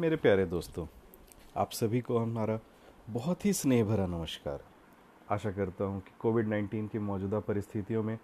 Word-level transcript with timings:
मेरे 0.00 0.16
प्यारे 0.16 0.44
दोस्तों, 0.46 0.86
आप 1.56 1.70
सभी 1.70 2.00
को 2.00 2.18
हमारा 2.18 2.58
बहुत 3.10 3.44
ही 3.44 3.52
स्नेह 3.52 3.84
भरा 3.84 4.06
नमस्कार। 4.06 4.60
आशा 5.30 5.50
करता 5.50 5.84
हूँ 5.84 6.00
कि 6.00 6.12
कोविड 6.20 6.48
नाइन्टीन 6.48 6.86
की 6.88 6.98
मौजूदा 6.98 7.40
परिस्थितियों 7.40 8.02
में 8.02 8.18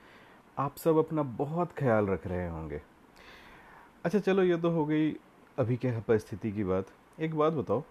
आप 0.58 0.76
सब 0.76 0.98
अपना 0.98 1.22
बहुत 1.22 1.72
ख्याल 1.72 2.06
रख 2.06 2.26
रहे 2.26 2.48
होंगे। 2.48 2.80
अच्छा 4.04 4.18
चलो 4.18 4.42
ये 4.42 4.56
तो 4.56 4.70
हो 4.70 4.84
गई 4.86 5.10
अभी 5.58 5.76
के 5.76 5.90
परिस्थिति 6.00 6.52
की 6.52 6.64
बात। 6.64 6.92
एक 7.20 7.34
बात 7.34 7.52
बताओ, 7.52 7.82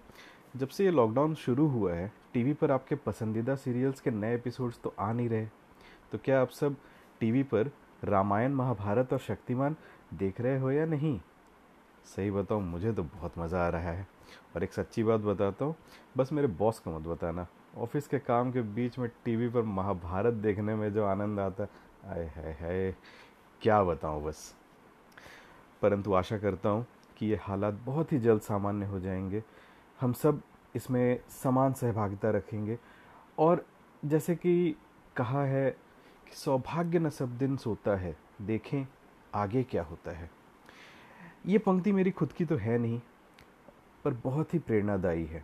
जब 0.56 0.68
से 0.68 0.86
ये 0.86 0.92
लॉकडाउन 0.92 1.36
शुरू 1.36 1.68
हुआ 1.68 1.94
है, 1.94 2.12
टीवी 2.34 2.54
पर 2.54 2.72
आपके 2.72 2.96
पसंदीदा 2.96 3.56
सीरियल्स 3.56 4.02
के 4.02 4.12
नए 4.12 4.36
एपिसोड्स 4.36 4.80
तो 4.84 4.94
आ 5.00 5.12
नहीं 5.14 5.30
रहे। 5.30 5.46
तो 6.12 6.18
क्या 6.18 6.42
आप 6.42 6.50
सब 6.50 6.76
टीवी 7.20 7.44
पर 7.44 7.72
रामायण, 8.04 8.54
महाभारत 8.54 9.14
और 9.14 9.20
शक्तिमान 9.20 9.76
देख 10.14 10.42
रहे 10.42 10.60
हो 10.60 10.72
या 10.72 10.86
नहीं? 10.86 11.20
सही 12.06 12.32
बताऊँ 12.32 12.64
मुझे 12.64 12.92
तो 12.94 13.04
बहुत 13.04 13.38
मज़ा 13.38 13.66
आ 13.66 13.70
रहा 13.70 13.91
है। 13.91 14.08
और 14.55 14.64
एक 14.64 14.73
सच्ची 14.73 15.04
बात 15.04 15.20
बताता 15.20 15.66
हूँ 15.66 15.76
बस 16.18 16.31
मेरे 16.34 16.48
बॉस 16.48 16.80
को 16.80 16.91
मत 16.91 17.08
बताना। 17.08 17.48
ऑफ़िस 17.78 18.08
के 18.08 18.20
काम 18.20 18.52
के 18.52 18.62
बीच 18.62 18.98
में 19.00 19.09
टीवी 19.26 19.50
पर 19.50 19.62
महाभारत 19.62 20.34
देखने 20.34 20.76
में 20.76 20.91
जो 20.94 21.05
आनंद 21.05 21.40
आता 21.40 21.68
आए 22.08 22.26
है, 22.36 22.54
है 22.54 22.95
क्या 23.62 23.84
बताऊँ 23.84 24.23
बस। 24.23 24.54
परंतु 25.81 26.14
आशा 26.14 26.38
करता 26.38 26.70
हूँ 26.70 26.86
कि 27.18 27.26
ये 27.26 27.40
हालात 27.41 27.73
बहुत 27.86 28.12
ही 28.14 28.20
जल्द 28.20 28.42
सामान्य 28.42 28.86
हो 28.86 29.00
जाएँगे। 29.00 29.44
हम 30.02 30.14
सब 30.14 30.42
इसमें 30.76 31.20
समान 31.42 31.73
सहभागिता 31.73 32.30
रखेंगे। 32.30 32.78
और 33.40 33.66
जैसे 34.06 34.36
कि 34.36 34.76
कहा 35.16 35.44
है 35.44 35.70
कि 36.28 36.36
सौभाग्य 36.36 37.00
न 37.00 37.09
सब 37.09 37.38
दिन 37.38 37.58
सोता 37.58 37.95
है 37.95 38.16
देखें 38.42 38.86
आगे 39.36 39.64
क्या 39.64 39.84
होता 39.84 40.12
है। 40.12 40.30
ये 41.45 41.58
पंक्ति 41.58 41.91
मेरी 41.91 42.12
खुद 42.12 42.31
की 42.31 42.45
तो 42.45 42.55
है 42.55 42.77
नहीं, 42.77 42.99
पर 44.05 44.13
बहुत 44.23 44.53
ही 44.53 44.59
प्रेरणादायी 44.59 45.26
है। 45.26 45.44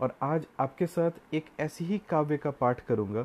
और 0.00 0.14
आज 0.22 0.46
आपके 0.60 0.86
साथ 0.86 1.34
एक 1.34 1.46
ऐसी 1.60 1.84
ही 1.84 1.98
काव्य 2.08 2.36
का 2.36 2.50
पाठ 2.50 2.80
करूँगा, 2.80 3.22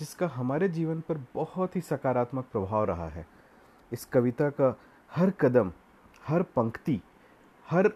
जिसका 0.00 0.26
हमारे 0.26 0.68
जीवन 0.68 1.00
पर 1.00 1.18
बहुत 1.34 1.76
ही 1.76 1.80
सकारात्मक 1.80 2.44
प्रभाव 2.52 2.84
रहा 2.84 3.08
है। 3.08 3.26
इस 3.92 4.04
कविता 4.04 4.48
का 4.50 4.74
हर 5.10 5.30
कदम, 5.40 5.72
हर 6.22 6.42
पंक्ति, 6.56 7.00
हर 7.66 7.90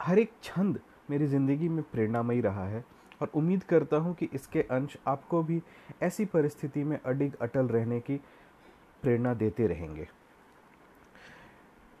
हर 0.00 0.18
एक 0.18 0.32
छंद 0.42 0.80
मेरी 1.10 1.26
ज़िंदगी 1.26 1.68
में 1.68 1.82
प्रेरणामयी 1.84 2.40
रहा 2.40 2.66
है। 2.66 2.84
और 3.20 3.30
उम्मीद 3.34 3.62
करता 3.62 3.96
हूँ 3.96 4.14
कि 4.14 4.28
इसके 4.34 4.62
अंश 4.62 4.96
आपको 5.06 5.42
भी 5.42 5.60
ऐसी 6.02 6.24
परिस्थिति 6.26 6.84
में 6.84 6.98
अडिग 6.98 7.36
अटल 7.42 7.68
रहने 7.68 8.00
की 8.00 8.16
प्रेरणा 9.02 9.34
देते 9.34 9.66
रहेंगे। 9.66 10.08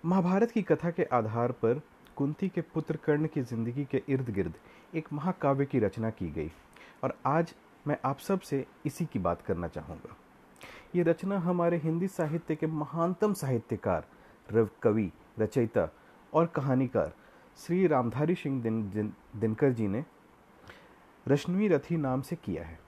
महाभारत 0.06 0.50
की 0.50 0.60
कथा 0.62 0.90
के 0.90 1.04
आधार 1.12 1.52
पर 1.52 1.80
कुंती 2.16 2.48
के 2.48 2.60
पुत्र 2.74 2.96
कर्ण 2.96 3.26
की 3.26 3.42
ज़िंदगी 3.42 3.84
के 3.84 4.00
इर्द 4.08 4.28
गिर्द 4.30 4.54
एक 4.94 5.06
महाकाव्य 5.12 5.64
की 5.66 5.78
रचना 5.78 6.10
की 6.10 6.28
गई। 6.30 6.50
और 7.04 7.16
आज 7.26 7.54
मैं 7.86 7.96
आप 8.04 8.18
सबसे 8.18 8.64
इसी 8.86 9.04
की 9.04 9.18
बात 9.18 9.40
करना 9.42 9.68
चाहूँगा। 9.68 10.16
ये 10.96 11.02
रचना 11.02 11.38
हमारे 11.38 11.76
हिंदी 11.76 12.08
साहित्य 12.08 12.54
के 12.54 12.66
महानतम 12.66 13.32
साहित्यकार 13.32 14.06
रव 14.48 14.68
कवि 14.82 15.10
रचयिता 15.38 15.88
और 16.32 16.46
कहानीकार 16.46 17.12
श्री 17.58 17.86
रामधारी 17.86 18.34
सिंह 18.34 18.62
दिन, 18.62 18.90
दिन, 18.90 19.12
दिनकर 19.36 19.72
जी 19.72 19.88
ने 19.88 20.04
रश्मि 21.26 21.68
रथी 21.68 21.96
नाम 21.96 22.22
से 22.22 22.36
किया 22.36 22.64
है। 22.64 22.78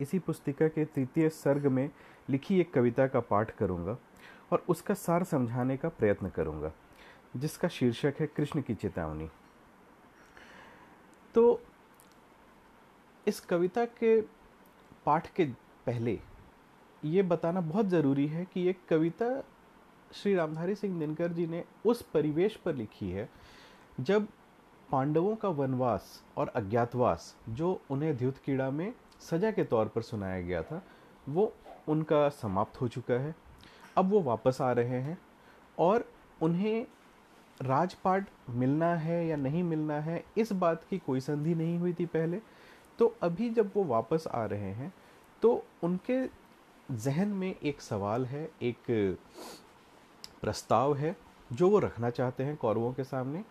इसी 0.00 0.18
पुस्तिका 0.18 0.68
के 0.68 0.84
तृतीय 0.84 1.28
सर्ग 1.28 1.66
में 1.66 1.88
लिखी 2.30 2.60
एक 2.60 2.72
कविता 2.74 3.06
का 3.06 3.20
पाठ 3.20 3.50
करूँगा। 3.50 3.96
और 4.54 4.64
उसका 4.68 4.94
सार 4.94 5.24
समझाने 5.24 5.76
का 5.76 5.88
प्रयत्न 5.88 6.28
करूँगा, 6.30 6.70
जिसका 7.36 7.68
शीर्षक 7.68 8.14
है 8.20 8.26
कृष्ण 8.26 8.62
की 8.62 8.74
चेतावनी। 8.74 9.28
तो 11.34 11.60
इस 13.26 13.40
कविता 13.40 13.84
के 13.84 14.20
पाठ 15.06 15.32
के 15.34 15.44
पहले 15.86 16.18
ये 17.02 17.22
बताना 17.22 17.60
बहुत 17.60 17.86
ज़रूरी 17.86 18.26
है 18.26 18.44
कि 18.44 18.60
ये 18.60 18.74
कविता 18.88 19.28
श्री 20.12 20.34
रामधारी 20.34 20.74
सिंह 20.74 20.98
दिनकर 20.98 21.32
जी 21.32 21.46
ने 21.46 21.64
उस 21.86 22.02
परिवेश 22.04 22.56
पर 22.56 22.74
लिखी 22.74 23.10
है, 23.10 23.28
जब 24.00 24.28
पांडवों 24.88 25.34
का 25.36 25.48
वनवास 25.50 26.22
और 26.36 26.48
अज्ञातवास, 26.48 27.34
जो 27.48 27.80
उन्हें 27.90 28.16
द्युत 28.16 28.38
कीड़ा 28.38 28.70
में 28.70 28.92
सजा 29.20 29.50
के 29.50 29.64
तौर 29.64 29.88
पर 29.88 30.02
सुनाया 30.02 30.40
गया 30.42 30.62
था, 30.62 30.82
वो 31.28 31.52
उनका 31.88 32.28
समाप्त 32.28 32.80
हो 32.80 32.88
चुका 32.88 33.14
है। 33.14 33.34
अब 33.96 34.10
वो 34.10 34.20
वापस 34.22 34.60
आ 34.60 34.70
रहे 34.72 35.00
हैं 35.00 35.18
और 35.78 36.08
उन्हें 36.42 36.86
राजपाट 37.60 38.28
मिलना 38.50 38.94
है 38.96 39.26
या 39.26 39.36
नहीं 39.36 39.62
मिलना 39.62 40.00
है, 40.00 40.24
इस 40.38 40.52
बात 40.52 40.84
की 40.90 40.98
कोई 40.98 41.20
संधि 41.20 41.54
नहीं 41.54 41.78
हुई 41.78 41.92
थी 41.92 42.06
पहले। 42.06 42.40
तो 42.98 43.14
अभी 43.22 43.50
जब 43.50 43.70
वो 43.76 43.84
वापस 43.84 44.24
आ 44.30 44.44
रहे 44.44 44.72
हैं 44.72 44.92
तो 45.42 45.62
उनके 45.82 46.24
जहन 46.90 47.28
में 47.28 47.54
एक 47.54 47.80
सवाल 47.80 48.26
है, 48.26 48.48
एक 48.62 49.18
प्रस्ताव 50.40 50.94
है, 50.96 51.16
जो 51.52 51.68
वो 51.68 51.78
रखना 51.78 52.10
चाहते 52.10 52.44
हैं 52.44 52.56
कौरवों 52.56 52.92
के 52.92 53.04
सामने। 53.04 53.44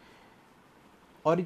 और 1.25 1.45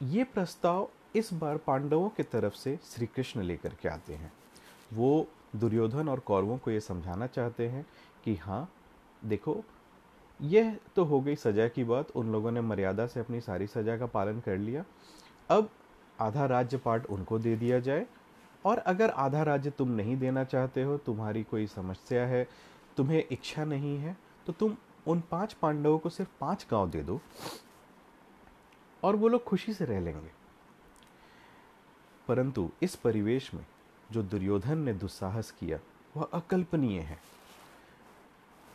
ये 0.00 0.24
प्रस्ताव 0.24 0.88
इस 1.16 1.32
बार 1.32 1.56
पांडवों 1.56 2.08
की 2.08 2.22
तरफ़ 2.22 2.54
से 2.54 2.78
श्री 2.84 3.06
कृष्ण 3.06 3.42
लेकर 3.42 3.74
के 3.82 3.88
आते 3.88 4.14
हैं। 4.14 4.32
वो 4.92 5.26
दुर्योधन 5.56 6.08
और 6.08 6.20
कौरवों 6.20 6.56
को 6.58 6.70
ये 6.70 6.80
समझाना 6.80 7.26
चाहते 7.26 7.68
हैं 7.68 7.84
कि 8.24 8.34
हाँ 8.36 8.68
देखो, 9.24 9.62
यह 10.40 10.78
तो 10.96 11.04
हो 11.04 11.20
गई 11.20 11.36
सजा 11.36 11.68
की 11.68 11.84
बात। 11.84 12.10
उन 12.10 12.32
लोगों 12.32 12.50
ने 12.50 12.60
मर्यादा 12.60 13.06
से 13.06 13.20
अपनी 13.20 13.40
सारी 13.40 13.66
सजा 13.66 13.96
का 13.98 14.06
पालन 14.06 14.40
कर 14.40 14.56
लिया। 14.56 14.84
अब 15.50 15.70
आधा 16.20 16.46
राज्य 16.46 16.76
पाठ 16.76 17.06
उनको 17.06 17.38
दे 17.38 17.56
दिया 17.56 17.80
जाए। 17.80 18.06
और 18.64 18.78
अगर 18.78 19.10
आधा 19.10 19.42
राज्य 19.42 19.70
तुम 19.70 19.90
नहीं 19.90 20.16
देना 20.16 20.44
चाहते 20.44 20.82
हो, 20.82 20.96
तुम्हारी 20.98 21.42
कोई 21.42 21.66
समस्या 21.66 22.26
है, 22.26 22.46
तुम्हें 22.96 23.24
इच्छा 23.30 23.64
नहीं 23.64 23.96
है 23.98 24.16
तो 24.46 24.52
तुम 24.52 24.76
उन 25.06 25.22
पाँच 25.30 25.52
पांडवों 25.52 25.98
को 25.98 26.08
सिर्फ़ 26.08 26.30
पाँच 26.40 26.66
गाँव 26.70 26.90
दे 26.90 27.02
दो 27.02 27.20
और 29.02 29.16
वो 29.16 29.28
लोग 29.28 29.44
खुशी 29.44 29.72
से 29.72 29.84
रह 29.84 30.00
लेंगे। 30.00 30.30
परंतु 32.28 32.70
इस 32.82 32.94
परिवेश 32.96 33.52
में 33.54 33.64
जो 34.10 34.22
दुर्योधन 34.22 34.78
ने 34.78 34.92
दुस्साहस 34.92 35.50
किया, 35.50 35.78
वह 36.16 36.28
अकल्पनीय 36.34 37.00
है। 37.00 37.18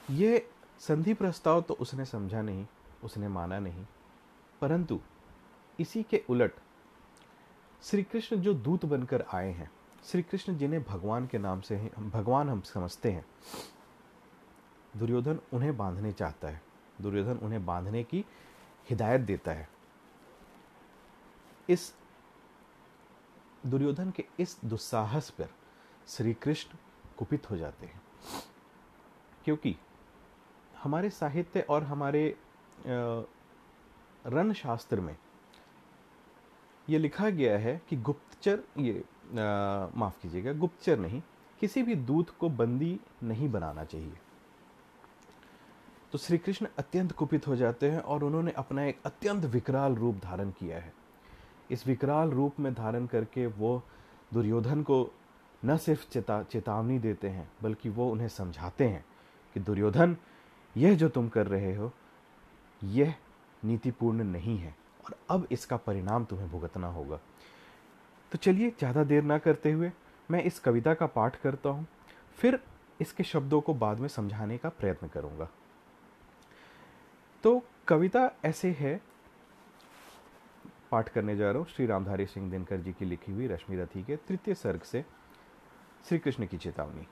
ये 0.09 0.49
संधि 0.79 1.13
प्रस्ताव 1.13 1.61
तो 1.61 1.73
उसने 1.73 2.05
समझा 2.05 2.41
नहीं, 2.41 2.67
उसने 3.03 3.27
माना 3.27 3.59
नहीं। 3.59 3.85
परंतु 4.61 4.99
इसी 5.79 6.03
के 6.03 6.23
उलट 6.29 6.51
श्री 7.83 8.03
कृष्ण 8.03 8.35
जो 8.35 8.53
दूत 8.53 8.85
बनकर 8.85 9.25
आए 9.33 9.51
हैं 9.51 9.71
श्री 10.03 10.21
कृष्ण 10.21 10.57
जिन्हें 10.57 10.83
भगवान 10.83 11.27
के 11.27 11.37
नाम 11.37 11.61
से 11.61 11.91
भगवान 11.99 12.49
हम 12.49 12.61
समझते 12.61 13.11
हैं, 13.11 13.25
दुर्योधन 14.97 15.39
उन्हें 15.53 15.77
बांधने 15.77 16.11
चाहता 16.13 16.47
है। 16.47 16.61
दुर्योधन 17.01 17.37
उन्हें 17.37 17.65
बांधने 17.65 18.03
की 18.03 18.25
हिदायत 18.89 19.21
देता 19.21 19.51
है। 19.51 19.69
इस 21.69 21.95
दुर्योधन 23.65 24.11
के 24.11 24.25
इस 24.39 24.57
दुस्साहस 24.65 25.29
पर 25.29 25.49
श्री 26.07 26.33
कृष्ण 26.33 26.77
कुपित 27.17 27.49
हो 27.49 27.57
जाते 27.57 27.85
हैं। 27.85 28.01
क्योंकि 29.45 29.75
हमारे 30.85 31.09
साहित्य 31.09 31.61
और 31.69 31.83
हमारे 31.83 32.35
रण 34.25 34.53
शास्त्र 34.53 35.01
में 35.01 35.15
ये 36.87 36.97
लिखा 36.97 37.29
गया 37.29 37.57
है 37.57 37.81
कि 37.89 37.97
गुप्तचर, 37.97 38.59
ये 38.77 39.03
माफ़ 39.97 40.21
कीजिएगा, 40.21 40.53
गुप्तचर 40.53 40.99
नहीं, 40.99 41.21
किसी 41.61 41.83
भी 41.83 41.95
दूत 41.95 42.29
को 42.39 42.49
बंदी 42.51 42.99
नहीं 43.23 43.49
बनाना 43.51 43.83
चाहिए। 43.83 44.13
तो 46.11 46.17
श्री 46.17 46.37
कृष्ण 46.37 46.67
अत्यंत 46.79 47.11
कुपित 47.11 47.47
हो 47.47 47.55
जाते 47.55 47.89
हैं 47.91 47.99
और 47.99 48.23
उन्होंने 48.23 48.51
अपना 48.51 48.83
एक 48.83 48.99
अत्यंत 49.05 49.45
विकराल 49.45 49.95
रूप 49.95 50.19
धारण 50.23 50.51
किया 50.51 50.77
है। 50.77 50.93
इस 51.71 51.87
विकराल 51.87 52.29
रूप 52.29 52.59
में 52.59 52.73
धारण 52.73 53.05
करके 53.05 53.45
वो 53.47 53.81
दुर्योधन 54.33 54.83
को 54.83 55.11
न 55.65 55.77
सिर्फ़ 55.77 56.09
चेता, 56.09 56.41
चेतावनी 56.43 56.99
देते 56.99 57.29
हैं, 57.29 57.49
बल्कि 57.63 57.89
वो 57.89 58.09
उन्हें 58.11 58.27
समझाते 58.29 58.87
हैं 58.87 59.05
कि 59.55 59.59
दुर्योधन 59.59 60.17
यह 60.75 60.95
जो 60.95 61.09
तुम 61.09 61.27
कर 61.29 61.47
रहे 61.47 61.73
हो, 61.75 61.91
यह 62.81 63.13
नीतिपूर्ण 63.63 64.23
नहीं 64.23 64.57
है 64.57 64.75
और 65.05 65.15
अब 65.29 65.47
इसका 65.51 65.77
परिणाम 65.77 66.25
तुम्हें 66.25 66.49
भुगतना 66.51 66.87
होगा। 66.89 67.19
तो 68.31 68.37
चलिए 68.37 68.69
ज़्यादा 68.69 69.03
देर 69.03 69.23
ना 69.23 69.37
करते 69.37 69.71
हुए 69.71 69.91
मैं 70.29 70.43
इस 70.43 70.59
कविता 70.59 70.93
का 70.93 71.05
पाठ 71.07 71.35
करता 71.35 71.69
हूँ, 71.69 71.85
फिर 72.37 72.59
इसके 72.99 73.23
शब्दों 73.23 73.59
को 73.61 73.73
बाद 73.75 73.99
में 73.99 74.07
समझाने 74.07 74.57
का 74.57 74.69
प्रयत्न 74.71 75.07
करूँगा। 75.07 75.49
तो 77.43 77.61
कविता 77.87 78.29
ऐसे 78.45 78.69
है, 78.79 78.99
पाठ 80.91 81.09
करने 81.09 81.35
जा 81.35 81.49
रहा 81.49 81.59
हूँ, 81.59 81.67
श्री 81.67 81.85
रामधारी 81.85 82.25
सिंह 82.25 82.49
दिनकर 82.51 82.77
जी 82.77 82.93
की 82.93 83.05
लिखी 83.05 83.31
हुई 83.31 83.47
रश्मि 83.47 83.77
रथी 83.77 84.03
के 84.03 84.15
तृतीय 84.17 84.55
सर्ग 84.55 84.81
से 84.83 85.03
श्री 86.05 86.19
कृष्ण 86.19 86.47
की 86.47 86.57
चेतावनी। 86.57 87.07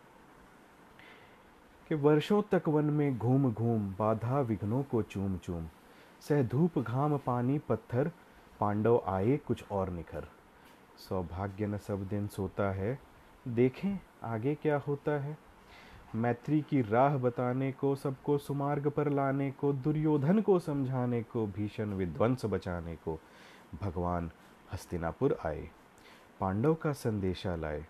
कि 1.88 1.96
वर्षों 1.96 2.42
तक 2.52 2.68
वन 2.68 2.86
में 2.86 3.18
घूम 3.18 3.54
घूम, 3.54 3.96
बाधा 4.00 4.40
विघ्नों 4.40 4.84
को 4.84 5.02
चूम 5.02 5.38
चूम। 5.38 5.68
सह 6.22 6.44
धूप 6.44 6.80
घाम 6.80 7.18
पानी 7.18 7.60
पत्थर, 7.60 8.12
पांडव 8.60 9.04
आए 9.08 9.38
कुछ 9.38 9.64
और 9.72 9.90
निखर। 9.90 10.26
सौभाग्य 11.10 11.68
न 11.68 11.78
सब 11.78 12.08
दिन 12.08 12.28
सोता 12.28 12.72
है, 12.72 13.00
देखें 13.48 14.00
आगे 14.24 14.56
क्या 14.56 14.78
होता 14.78 15.12
है। 15.12 15.38
मैत्री 16.16 16.62
की 16.62 16.82
राह 16.82 17.18
बताने 17.18 17.72
को, 17.72 17.96
सबको 17.96 18.38
सुमार्ग 18.38 18.88
पर 18.88 19.10
लाने 19.10 19.52
को, 19.52 19.74
दुर्योधन 19.74 20.42
को 20.42 20.60
समझाने 20.60 21.24
को, 21.24 21.48
भीषण 21.48 21.86
विध्वंस 21.86 22.46
बचाने 22.46 22.96
को, 22.96 23.20
भगवान 23.82 24.32
हस्तिनापुर 24.74 25.38
आए। 25.46 25.70
पांडव 26.40 26.74
का 26.74 26.94
संदेशा 26.94 27.56
लाए। 27.56 27.86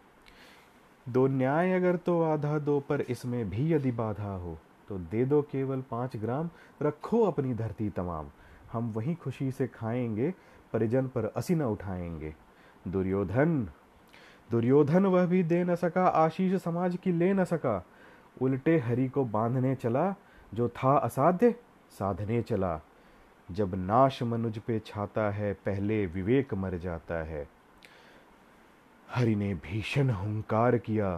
दो 1.07 1.25
न्याय 1.27 1.71
अगर 1.73 1.95
तो 1.95 2.21
आधा 2.23 2.57
दो, 2.59 2.79
पर 2.79 3.01
इसमें 3.01 3.49
भी 3.49 3.73
यदि 3.73 3.91
बाधा 3.91 4.35
हो 4.35 4.57
तो 4.89 4.97
दे 4.97 5.25
दो 5.25 5.41
केवल 5.41 5.81
पाँच 5.81 6.15
ग्राम, 6.17 6.49
रखो 6.81 7.23
अपनी 7.23 7.53
धरती 7.53 7.89
तमाम। 7.89 8.29
हम 8.71 8.91
वहीं 8.91 9.15
खुशी 9.15 9.51
से 9.51 9.67
खाएँगे, 9.67 10.33
परिजन 10.73 11.07
पर 11.07 11.25
असी 11.25 11.55
न 11.55 11.61
उठाएँगे। 11.61 12.33
दुर्योधन 12.87 13.67
दुर्योधन 14.49 15.05
वह 15.05 15.25
भी 15.25 15.43
दे 15.43 15.63
न 15.63 15.75
सका, 15.75 16.05
आशीष 16.05 16.61
समाज 16.61 16.97
की 17.03 17.11
ले 17.11 17.33
न 17.33 17.43
सका। 17.43 17.83
उल्टे 18.41 18.77
हरि 18.79 19.07
को 19.07 19.25
बांधने 19.25 19.75
चला, 19.75 20.13
जो 20.53 20.67
था 20.69 20.97
असाध्य, 20.97 21.55
साधने 21.91 22.41
चला। 22.41 22.79
जब 23.51 23.75
नाश 23.75 24.23
मनुज 24.23 24.59
पे 24.59 24.79
छाता 24.79 25.29
है, 25.31 25.53
पहले 25.53 26.05
विवेक 26.05 26.53
मर 26.53 26.77
जाता 26.77 27.23
है। 27.23 27.47
हरि 29.13 29.35
ने 29.35 29.53
भीषण 29.53 30.09
हुंकार 30.09 30.77
किया, 30.77 31.09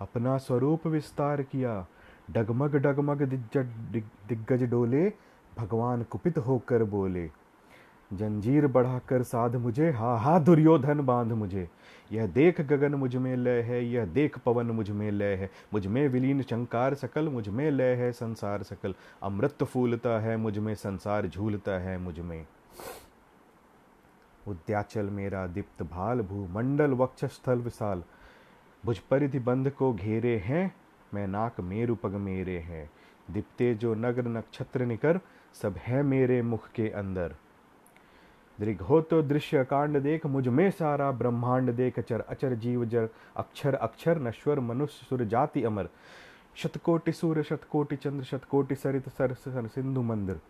अपना 0.00 0.36
स्वरूप 0.38 0.86
विस्तार 0.86 1.42
किया। 1.42 1.86
डगमग 2.30 2.74
डगमग 2.76 3.22
दिग्गज 3.22 4.62
डोले, 4.70 5.08
भगवान 5.58 6.02
कुपित 6.02 6.38
होकर 6.38 6.84
बोले, 6.84 7.26
जंजीर 8.10 8.66
बढ़ाकर 8.66 9.22
साध 9.22 9.56
मुझे 9.56 9.90
हा 9.90 10.16
हा 10.16 10.38
दुर्योधन 10.38 11.00
बाँध 11.00 11.32
मुझे। 11.32 11.68
यह 12.10 12.26
देख 12.26 12.60
गगन 12.60 12.94
मुझमें 12.94 13.36
लय 13.36 13.60
है, 13.60 13.84
यह 13.84 14.04
देख 14.04 14.38
पवन 14.38 14.66
मुझमें 14.66 15.10
लय 15.10 15.34
है। 15.34 15.50
मुझमें 15.72 16.06
विलीन 16.08 16.42
शंकार 16.42 16.94
सकल, 16.94 17.28
मुझमें 17.28 17.70
लय 17.70 17.94
है 17.94 18.12
संसार 18.12 18.62
सकल। 18.62 18.94
अमृत 19.22 19.64
फूलता 19.64 20.18
है, 20.20 20.36
मुझमें 20.36 20.74
संसार 20.74 21.26
झूलता 21.26 21.78
है, 21.80 21.98
मुझमें। 21.98 22.44
उद्याचल 24.50 25.10
मेरा 25.10 25.46
दीप्त 25.46 25.82
भाल, 25.82 26.20
भूमंडल 26.20 26.90
वक्षस्थल 26.90 27.58
विशाल। 27.58 28.02
भुज 28.84 28.98
परिधि 28.98 29.38
बंध 29.38 29.70
को 29.70 29.92
घेरे 29.92 30.36
हैं, 30.38 30.74
मैं 31.14 31.26
नाक 31.28 31.60
मेरु 31.60 31.94
पग 31.94 32.10
मेरे 32.10 32.58
हैं। 32.58 32.90
दीप्ते 33.30 33.74
जो 33.74 33.94
नगर 33.94 34.28
नक्षत्र 34.28 34.84
निकर, 34.84 35.20
सब 35.62 35.76
है 35.76 36.02
मेरे 36.02 36.42
मुख 36.42 36.68
के 36.70 36.88
अंदर। 36.88 37.34
दृघ 38.58 38.80
हो 38.80 39.00
तो 39.00 39.22
दृश्य 39.22 39.64
कांड 39.64 39.98
देख, 39.98 40.26
मुझमें 40.26 40.70
सारा 40.70 41.10
ब्रह्मांड 41.10 41.70
देख, 41.70 42.00
चर 42.00 42.20
अचर 42.20 42.54
जीव 42.54 42.84
जर, 42.84 43.08
अक्षर 43.36 43.74
अक्षर 43.74 44.18
नश्वर 44.18 44.60
मनुष्य 44.60 45.06
सुर 45.06 45.24
जाति 45.24 45.62
अमर। 45.62 45.88
शतकोटि 46.54 47.12
सूर्य, 47.12 47.42
शतकोटि 47.42 47.96
चंद्र, 47.96 48.24
शतकोटि 48.24 48.74
सरित 48.74 49.08
सर 49.08 49.32
सर, 49.34 49.66
सिंधु 49.66 50.02
मंदिर। 50.02 50.40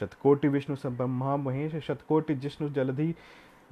शतकोटि 0.00 0.48
विष्णु 0.48 0.76
सब 0.76 0.96
ब्रह्मा 0.96 1.36
महेश, 1.36 1.76
शतकोटि 1.76 2.34
जिष्णु 2.34 2.68
जलधि 2.68 3.14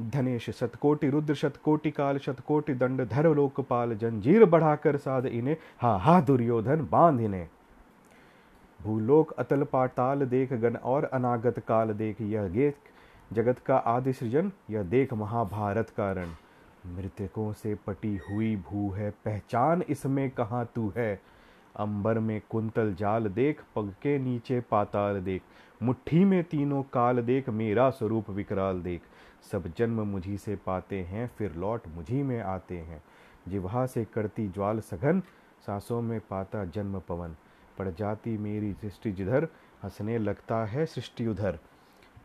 धनेश, 0.00 0.50
शतकोटि 0.50 1.10
रुद्र, 1.10 1.34
शतकोटि 1.34 1.90
काल, 1.90 2.18
शतकोटि 2.18 2.74
दंड 2.74 3.08
धर 3.08 3.34
लोकपाल, 3.34 3.94
जंजीर 3.94 4.44
बढ़ाकर 4.44 4.96
साध 4.96 5.26
इन्हें, 5.26 5.56
हा 5.80 5.96
हा 5.96 6.20
दुर्योधन 6.20 6.88
बाँध 6.90 7.20
इन्हें। 7.20 7.48
भूलोक 8.82 9.30
अतल 9.30 9.62
पाताल 9.64 10.26
देख 10.26 10.52
गण 10.52 10.76
और 10.76 11.04
अनागत 11.04 11.58
काल 11.58 11.92
देख, 11.92 12.20
यह 12.20 12.48
गेख 12.48 12.74
जगत 13.32 13.58
का 13.58 13.76
आदि 13.76 14.12
सृजन, 14.12 14.52
यह 14.70 14.82
देख 14.82 15.12
महाभारत 15.12 15.90
कारण। 15.90 16.28
मृतकों 16.86 17.52
से 17.52 17.74
पटी 17.74 18.20
हुई 18.30 18.56
भू 18.56 18.90
है, 18.90 19.10
पहचान 19.10 19.82
इसमें 19.82 20.30
कहाँ 20.30 20.68
तू 20.74 20.92
है? 20.96 21.20
अंबर 21.76 22.18
में 22.18 22.42
कुंतल 22.50 22.94
जाल 22.94 23.26
देख, 23.26 23.62
पग 23.76 23.94
के 24.02 24.18
नीचे 24.18 24.60
पाताल 24.60 25.20
देख। 25.20 25.42
मुट्ठी 25.82 26.24
में 26.24 26.44
तीनों 26.44 26.82
काल 26.82 27.22
देख, 27.22 27.48
मेरा 27.48 27.90
स्वरूप 27.90 28.30
विकराल 28.30 28.82
देख। 28.82 29.02
सब 29.52 29.72
जन्म 29.76 30.00
मुझी 30.00 30.38
से 30.38 30.56
पाते 30.56 31.00
हैं, 31.02 31.30
फिर 31.38 31.52
लौट 31.54 31.82
मुझी 31.88 32.22
में 32.22 32.40
आते 32.40 32.78
हैं। 32.78 33.02
जिवा 33.48 33.86
से 33.86 34.04
करती 34.04 34.48
ज्वाल 34.48 34.80
सघन, 34.80 35.22
सांसों 35.66 36.02
में 36.02 36.20
पाता 36.20 36.64
जन्म 36.64 37.00
पवन। 37.00 37.36
पड़ 37.78 37.90
जाती 37.90 38.38
मेरी 38.38 38.72
सृष्टि 38.72 39.12
जिधर, 39.12 39.48
हंसने 39.82 40.18
लगता 40.18 40.64
है 40.64 40.86
सृष्टि 40.86 41.26
उधर। 41.26 41.58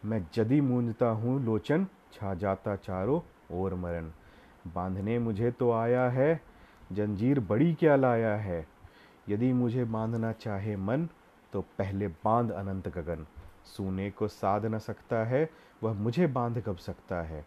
मैं 0.05 0.27
जदी 0.33 0.61
मूंजता 0.61 1.07
हूँ 1.07 1.45
लोचन, 1.45 1.87
छा 2.13 2.33
जाता 2.33 2.75
चारों 2.75 3.21
ओर 3.51 3.73
मरण। 3.73 4.11
बांधने 4.75 5.19
मुझे 5.19 5.51
तो 5.51 5.71
आया 5.71 6.09
है, 6.09 6.41
जंजीर 6.91 7.39
बड़ी 7.39 7.73
क्या 7.73 7.95
लाया 7.95 8.35
है? 8.35 8.76
यदि 9.29 9.53
मुझे 9.53 9.83
बांधना 9.83 10.31
चाहे 10.31 10.75
मन 10.75 11.09
तो 11.53 11.61
पहले 11.61 12.07
बाँध 12.07 12.51
अनंत 12.51 12.87
गगन। 12.87 13.27
सूने 13.65 14.11
को 14.11 14.27
साध 14.27 14.65
न 14.65 14.79
सकता 14.79 15.25
है, 15.25 15.49
वह 15.83 15.93
मुझे 15.93 16.27
बाँध 16.27 16.61
कब 16.61 16.75
सकता 16.75 17.15
है? 17.15 17.45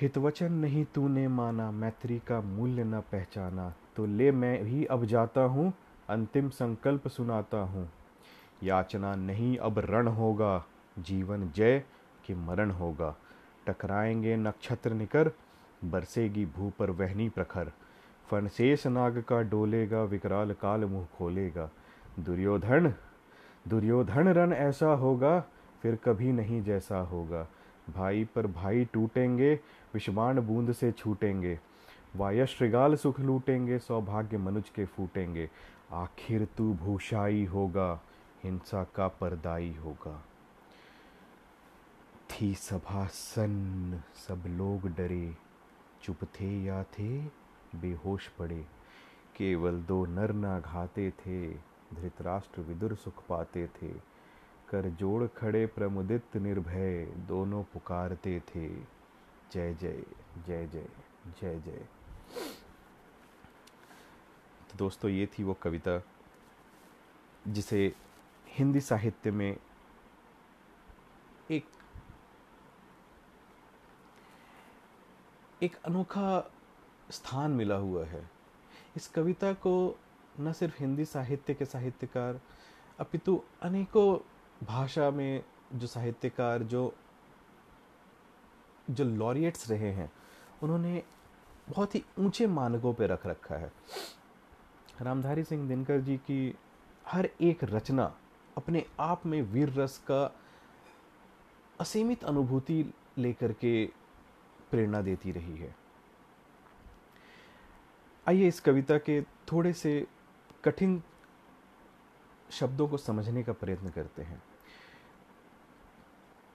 हितवचन 0.00 0.52
नहीं 0.52 0.84
तूने 0.84 1.28
माना, 1.28 1.70
मैत्री 1.70 2.18
का 2.18 2.40
मूल्य 2.40 2.84
न 2.84 3.00
पहचाना। 3.00 3.74
तो 3.96 4.06
ले 4.06 4.32
मैं 4.32 4.62
ही 4.62 4.84
अब 4.84 5.04
जाता 5.04 5.40
हूँ, 5.40 5.72
अंतिम 6.08 6.48
संकल्प 6.48 7.08
सुनाता 7.08 7.58
हूँ। 7.58 7.90
याचना 8.62 9.14
नहीं 9.14 9.58
अब 9.58 9.78
रण 9.78 10.08
होगा, 10.08 10.64
जीवन 10.98 11.50
जय 11.50 11.84
कि 12.24 12.34
मरण 12.34 12.70
होगा। 12.70 13.16
टकराएँगे 13.66 14.36
नक्षत्र 14.36 14.92
निकर, 14.92 15.32
बरसेगी 15.84 16.46
भू 16.46 16.72
पर 16.78 16.90
वहनी 16.90 17.28
प्रखर। 17.28 17.72
फनशेष 18.30 18.86
नाग 18.86 19.24
का 19.28 19.42
डोलेगा, 19.42 20.02
विकराल 20.02 20.52
काल 20.52 20.84
मुँह 20.84 21.06
खोलेगा। 21.18 21.70
दुर्योधन 22.20 22.94
दुर्योधन 23.68 24.28
रन 24.28 24.52
ऐसा 24.52 24.86
होगा, 24.86 25.40
फिर 25.82 25.96
कभी 25.96 26.32
नहीं 26.32 26.62
जैसा 26.62 26.98
होगा। 26.98 27.48
भाई 27.94 28.24
पर 28.24 28.46
भाई 28.46 28.84
टूटेंगे 28.84 29.60
विषवाण 29.94 30.40
बूंद 30.40 30.72
से 30.72 30.92
छूटेंगे। 30.92 31.58
वायश्रगाल 32.16 32.94
सुख 32.94 33.20
लूटेंगे, 33.20 33.78
सौभाग्य 33.78 34.38
मनुज 34.38 34.68
के 34.68 34.84
फूटेंगे। 34.84 35.50
आखिर 35.92 36.48
तू 36.56 36.74
भूषाई 36.74 37.44
होगा, 37.44 38.00
हिंसा 38.44 38.84
का 38.84 39.08
परदाई 39.08 39.76
होगा। 39.84 40.24
थी 42.30 42.54
सभा 42.54 43.06
सन 43.06 44.02
सब 44.28 44.42
लोग 44.46 44.94
डरे। 44.94 45.34
चुप 46.02 46.24
थे 46.24 46.64
या 46.64 46.82
थे? 46.82 47.47
बेहोश 47.76 48.28
पड़े। 48.28 48.66
केवल 49.36 49.82
दो 49.82 50.04
नर 50.06 50.32
ना 50.32 50.60
घाते 50.60 51.10
थे, 51.10 51.54
धृतराष्ट्र 51.94 52.60
विदुर 52.60 52.94
सुख 52.94 53.26
पाते 53.28 53.66
थे। 53.66 53.88
कर 54.68 54.88
जोड़ 54.90 55.26
खड़े 55.26 55.66
प्रमुदित 55.66 56.36
निर्भय 56.36 57.04
दोनों 57.06 57.62
पुकारते 57.64 58.40
थे। 58.40 58.68
जय 59.52 59.74
जय 59.74 60.02
जय 60.46 60.66
जय 60.66 60.88
जय 61.40 61.60
जय। 61.60 61.86
तो 64.68 64.76
दोस्तों, 64.76 65.10
ये 65.10 65.26
थी 65.26 65.42
वो 65.42 65.54
कविता, 65.54 66.02
जिसे 67.48 67.94
हिंदी 68.48 68.80
साहित्य 68.80 69.30
में 69.30 69.56
एक 71.50 71.66
एक 75.62 75.76
अनोखा 75.76 76.50
स्थान 77.10 77.50
मिला 77.50 77.76
हुआ 77.76 78.04
है। 78.04 78.30
इस 78.96 79.08
कविता 79.08 79.52
को 79.52 79.98
न 80.40 80.52
सिर्फ़ 80.52 80.76
हिंदी 80.80 81.04
साहित्य 81.04 81.54
के 81.54 81.64
साहित्यकार, 81.64 82.40
अपितु 82.98 83.42
अनेकों 83.62 84.18
भाषा 84.66 85.10
में 85.10 85.44
जो 85.74 85.86
साहित्यकार, 85.86 86.62
जो 86.62 86.94
जो 88.90 89.04
लॉरिएट्स 89.04 89.70
रहे 89.70 89.92
हैं, 89.92 90.12
उन्होंने 90.62 91.02
बहुत 91.68 91.94
ही 91.94 92.04
ऊँचे 92.18 92.46
मानकों 92.46 92.94
पर 92.94 93.04
रख 93.04 93.26
रखा 93.26 93.54
है। 93.54 93.72
रामधारी 95.00 95.44
सिंह 95.44 95.68
दिनकर 95.68 96.00
जी 96.00 96.16
की 96.16 96.54
हर 97.06 97.28
एक 97.40 97.64
रचना 97.64 98.14
अपने 98.56 98.86
आप 99.00 99.26
में 99.26 99.42
वीर 99.42 99.70
रस 99.70 99.98
का 99.98 100.34
असीमित 101.80 102.24
अनुभूति 102.24 102.94
लेकर 103.18 103.52
के 103.52 103.86
प्रेरणा 104.70 105.00
देती 105.00 105.32
रही 105.32 105.56
है। 105.56 105.87
आइए 108.28 108.48
इस 108.48 108.60
कविता 108.60 108.98
के 108.98 109.22
थोड़े 109.22 109.72
से 109.72 110.06
कठिन 110.64 111.02
शब्दों 112.50 112.88
को 112.88 112.96
समझने 112.96 113.42
का 113.42 113.52
प्रयत्न 113.52 113.88
करते 113.88 114.22
हैं। 114.22 114.42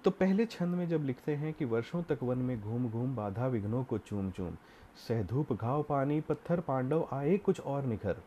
तो 0.04 0.12
पहले 0.12 0.46
छंद 0.46 0.76
में 0.76 0.88
जब 0.88 1.04
लिखते 1.04 1.36
हैं 1.36 1.54
कि 1.54 1.66
वर्षों 1.66 2.04
तक 2.04 2.20
वन 2.24 2.38
में 2.38 2.62
घूम 2.62 2.90
घूम 2.90 3.16
बाधा 3.16 3.48
विघ्नों 3.48 3.84
को 3.84 3.98
चूम 3.98 4.32
चूम 4.32 4.58
सहधूप 5.08 5.54
घाव, 5.54 5.84
पानी, 5.84 6.22
पत्थर, 6.22 6.60
पांडव, 6.60 7.10
आए 7.12 7.38
कुछ 7.38 7.60
और 7.60 7.84
निखर। 7.84 8.18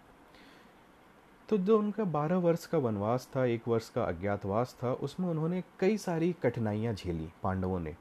तो 1.49 1.59
जो 1.59 1.79
उनका 1.79 2.05
बारह 2.05 2.37
वर्ष 2.37 2.67
का 2.67 2.79
वनवास 2.79 3.29
था, 3.37 3.45
एक 3.45 3.69
वर्ष 3.69 3.89
का 3.89 4.05
अज्ञातवास 4.05 4.77
था, 4.83 4.93
उसमें 4.93 5.29
उन्होंने 5.29 5.65
कई 5.81 5.99
सारी 5.99 6.33
कठिनाइयाँ 6.33 6.95
झेली 6.95 7.29
पांडवों 7.43 7.81
ने। 7.81 7.97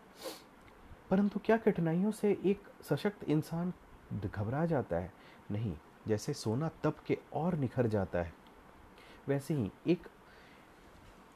परंतु 1.09 1.39
क्या 1.45 1.57
कठिनाइयों 1.57 2.11
से 2.11 2.37
एक 2.45 2.63
सशक्त 2.89 3.23
इंसान 3.23 3.73
घबरा 4.35 4.65
जाता 4.65 4.95
है? 4.95 5.24
नहीं, 5.51 5.75
जैसे 6.07 6.33
सोना 6.33 6.69
तप 6.83 6.99
के 7.07 7.17
और 7.33 7.55
निखर 7.55 7.87
जाता 7.87 8.19
है। 8.19 8.33
वैसे 9.27 9.53
ही 9.53 9.71
एक 9.87 10.07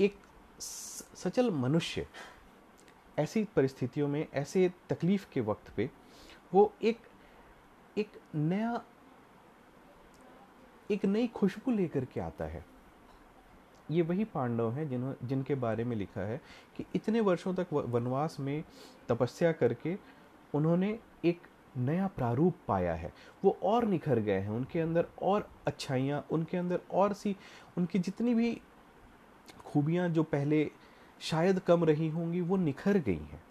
एक 0.01 0.17
सचल 0.59 1.51
मनुष्य 1.51 2.07
ऐसी 3.19 3.43
परिस्थितियों 3.55 4.07
में, 4.07 4.27
ऐसे 4.33 4.71
तकलीफ़ 4.89 5.27
के 5.33 5.41
वक्त 5.41 5.69
पे 5.69 5.89
वो 6.53 6.73
एक 6.81 7.07
एक 7.97 8.19
नया, 8.35 8.81
एक 10.91 11.05
नई 11.05 11.27
खुशबू 11.27 11.71
लेकर 11.71 12.05
के 12.05 12.19
आता 12.19 12.45
है। 12.45 12.65
ये 13.91 14.01
वही 14.01 14.23
पांडव 14.23 14.71
हैं 14.71 14.87
जिन्हों, 14.89 15.13
जिनके 15.23 15.55
बारे 15.55 15.83
में 15.83 15.95
लिखा 15.97 16.21
है 16.21 16.41
कि 16.77 16.85
इतने 16.95 17.19
वर्षों 17.19 17.53
तक 17.53 17.67
वनवास 17.73 18.39
में 18.39 18.63
तपस्या 19.09 19.51
करके 19.51 19.97
उन्होंने 20.53 20.99
एक 21.25 21.47
नया 21.77 22.07
प्रारूप 22.07 22.55
पाया 22.67 22.93
है। 22.93 23.11
वो 23.43 23.57
और 23.63 23.85
निखर 23.85 24.19
गए 24.19 24.39
हैं, 24.39 24.49
उनके 24.49 24.79
अंदर 24.79 25.05
और 25.21 25.47
अच्छाइयाँ, 25.67 26.25
उनके 26.31 26.57
अंदर 26.57 26.79
और 26.91 27.13
सी, 27.13 27.35
उनकी 27.77 27.99
जितनी 27.99 28.33
भी 28.33 28.61
खूबियाँ 29.65 30.09
जो 30.09 30.23
पहले 30.23 30.69
शायद 31.21 31.59
कम 31.59 31.83
रही 31.83 32.09
होंगी, 32.09 32.41
वो 32.41 32.57
निखर 32.57 32.97
गई 32.97 33.13
हैं। 33.13 33.41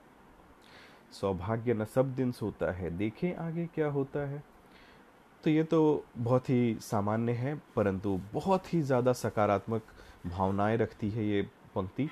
सौभाग्य 1.13 1.75
न 1.75 1.85
सब 1.85 2.15
दिन 2.15 2.33
सोता 2.33 2.73
है, 2.73 2.97
देखें 2.99 3.35
आगे 3.37 3.67
क्या 3.67 3.89
होता 3.89 4.29
है। 4.29 4.43
तो 5.45 5.51
ये 5.51 5.63
तो 5.63 6.05
बहुत 6.17 6.51
ही 6.51 6.77
सामान्य 6.81 7.33
है, 7.33 7.55
परंतु 7.77 8.19
बहुत 8.33 8.73
ही 8.75 8.83
ज़्यादा 8.83 9.13
सकारात्मक 9.13 9.83
भावनाएँ 10.27 10.77
रखती 10.77 11.11
है 11.11 11.27
ये 11.27 11.43
पंक्ति 11.75 12.09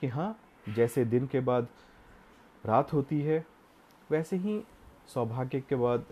कि 0.00 0.06
हाँ 0.06 0.36
जैसे 0.68 1.04
दिन 1.04 1.26
के 1.26 1.40
बाद 1.40 1.68
रात 2.64 2.92
होती 2.92 3.20
है, 3.20 3.44
वैसे 4.10 4.36
ही 4.36 4.62
सौभाग्य 5.08 5.60
के 5.60 5.76
बाद 5.76 6.04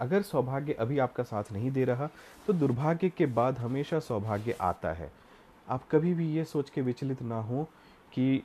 अगर 0.00 0.22
सौभाग्य 0.22 0.72
अभी 0.72 0.98
आपका 0.98 1.22
साथ 1.22 1.52
नहीं 1.52 1.70
दे 1.70 1.84
रहा 1.84 2.08
तो 2.46 2.52
दुर्भाग्य 2.52 3.08
के 3.08 3.26
बाद 3.28 3.58
हमेशा 3.58 3.98
सौभाग्य 4.00 4.56
आता 4.60 4.92
है। 4.92 5.10
आप 5.68 5.88
कभी 5.90 6.14
भी 6.14 6.30
ये 6.32 6.44
सोच 6.44 6.70
के 6.70 6.82
विचलित 6.82 7.22
ना 7.22 7.40
हो 7.40 7.68
कि 8.12 8.42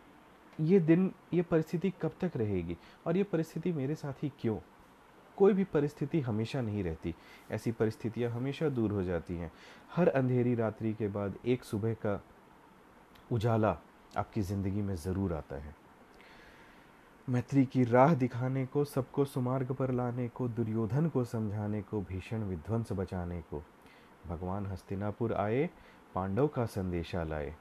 ये 0.57 0.79
दिन, 0.79 1.11
ये 1.33 1.41
परिस्थिति 1.41 1.93
कब 2.01 2.11
तक 2.21 2.31
रहेगी 2.37 2.77
और 3.07 3.17
ये 3.17 3.23
परिस्थिति 3.23 3.71
मेरे 3.71 3.95
साथ 3.95 4.23
ही 4.23 4.31
क्यों? 4.41 4.57
कोई 5.37 5.53
भी 5.53 5.63
परिस्थिति 5.63 6.19
हमेशा 6.21 6.61
नहीं 6.61 6.83
रहती। 6.83 7.13
ऐसी 7.51 7.71
परिस्थितियाँ 7.71 8.31
हमेशा 8.31 8.69
दूर 8.69 8.91
हो 8.91 9.03
जाती 9.03 9.37
हैं। 9.37 9.51
हर 9.95 10.07
अंधेरी 10.09 10.55
रात्रि 10.55 10.93
के 10.93 11.07
बाद 11.07 11.37
एक 11.45 11.63
सुबह 11.63 11.93
का 12.05 12.19
उजाला 13.31 13.77
आपकी 14.17 14.41
ज़िंदगी 14.41 14.81
में 14.81 14.95
ज़रूर 14.95 15.33
आता 15.33 15.55
है। 15.55 15.75
मैत्री 17.27 17.65
की 17.65 17.83
राह 17.83 18.13
दिखाने 18.13 18.65
को, 18.65 18.83
सबको 18.85 19.25
सुमार्ग 19.25 19.71
पर 19.71 19.91
लाने 19.91 20.27
को, 20.29 20.47
दुर्योधन 20.47 21.07
को 21.09 21.23
समझाने 21.25 21.81
को, 21.81 22.01
भीषण 22.01 22.43
विध्वंस 22.43 22.91
बचाने 22.91 23.41
को। 23.41 23.63
भगवान 24.27 24.65
हस्तिनापुर 24.65 25.33
आए, 25.33 25.69
पांडव 26.15 26.47
का 26.47 26.65
संदेशा 26.65 27.23
लाए। 27.23 27.55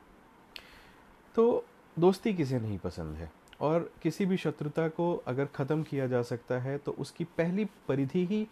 तो 1.35 1.65
दोस्ती 1.99 2.35
किसे 2.35 2.61
नहीं 2.61 2.79
पसंद 2.79 3.17
है? 3.17 3.31
और 3.61 3.91
किसी 4.03 4.27
भी 4.27 4.37
शत्रुता 4.37 4.89
को 4.89 5.15
अगर 5.27 5.47
ख़त्म 5.47 5.83
किया 5.83 6.07
जा 6.07 6.23
सकता 6.23 6.59
है 6.59 6.79
तो 6.79 6.93
उसकी 6.93 7.25
पहली 7.25 7.65
परिधि 7.89 8.25
ही 8.27 8.47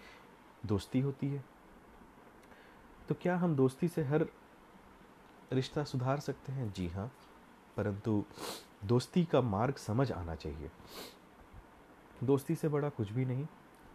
दोस्ती 0.67 1.01
होती 1.01 1.27
है। 1.27 1.45
तो 3.09 3.15
क्या 3.23 3.37
हम 3.37 3.57
दोस्ती 3.57 3.89
से 3.89 4.05
हर 4.05 4.27
रिश्ता 5.53 5.85
सुधार 5.85 6.21
सकते 6.21 6.53
हैं? 6.53 6.73
जी 6.73 6.89
हाँ 6.89 7.11
परंतु 7.77 8.25
दोस्ती 8.85 9.25
का 9.25 9.41
मार्ग 9.41 9.75
समझ 9.75 10.13
आना 10.13 10.35
चाहिए। 10.35 10.71
दोस्ती 12.25 12.55
से 12.55 12.69
बड़ा 12.69 12.89
कुछ 12.89 13.13
भी 13.13 13.25
नहीं। 13.25 13.47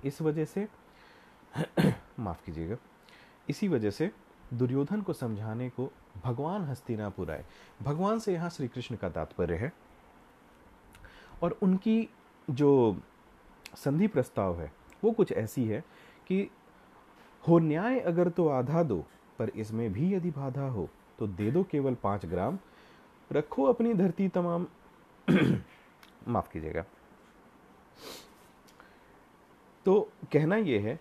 इस 0.05 0.21
वजह 0.21 0.45
से 0.45 0.67
माफ़ 2.19 2.45
कीजिएगा। 2.45 2.75
इसी 3.49 3.67
वजह 3.67 3.91
से 3.91 4.11
दुर्योधन 4.53 5.01
को 5.01 5.13
समझाने 5.13 5.69
को 5.69 5.91
भगवान 6.23 6.61
हस्तिनापुर 6.61 7.31
आए। 7.31 7.45
भगवान 7.81 8.19
से 8.19 8.33
यहाँ 8.33 8.49
श्री 8.49 8.67
कृष्ण 8.67 8.95
का 8.95 9.09
तात्पर्य 9.09 9.55
है। 9.55 9.73
और 11.43 11.51
उनकी 11.51 12.09
जो 12.49 13.01
संधि 13.75 14.07
प्रस्ताव 14.07 14.61
है, 14.61 14.73
वो 15.03 15.11
कुछ 15.11 15.31
ऐसी 15.31 15.65
है 15.65 15.83
कि 16.27 16.49
हो 17.47 17.59
न्याय 17.59 17.99
अगर 17.99 18.29
तो 18.29 18.47
आधा 18.47 18.83
दो, 18.83 19.05
पर 19.39 19.49
इसमें 19.49 19.93
भी 19.93 20.13
यदि 20.13 20.31
बाधा 20.31 20.67
हो 20.67 20.89
तो 21.19 21.27
दे 21.27 21.51
दो 21.51 21.63
केवल 21.63 21.95
पाँच 21.95 22.25
ग्राम। 22.25 22.59
रखो 23.31 23.63
अपनी 23.63 23.93
धरती 23.93 24.27
तमाम 24.27 24.67
माफ़ 26.27 26.51
कीजिएगा। 26.51 26.83
तो 29.85 29.99
कहना 30.33 30.55
यह 30.57 30.81
है 30.81 30.99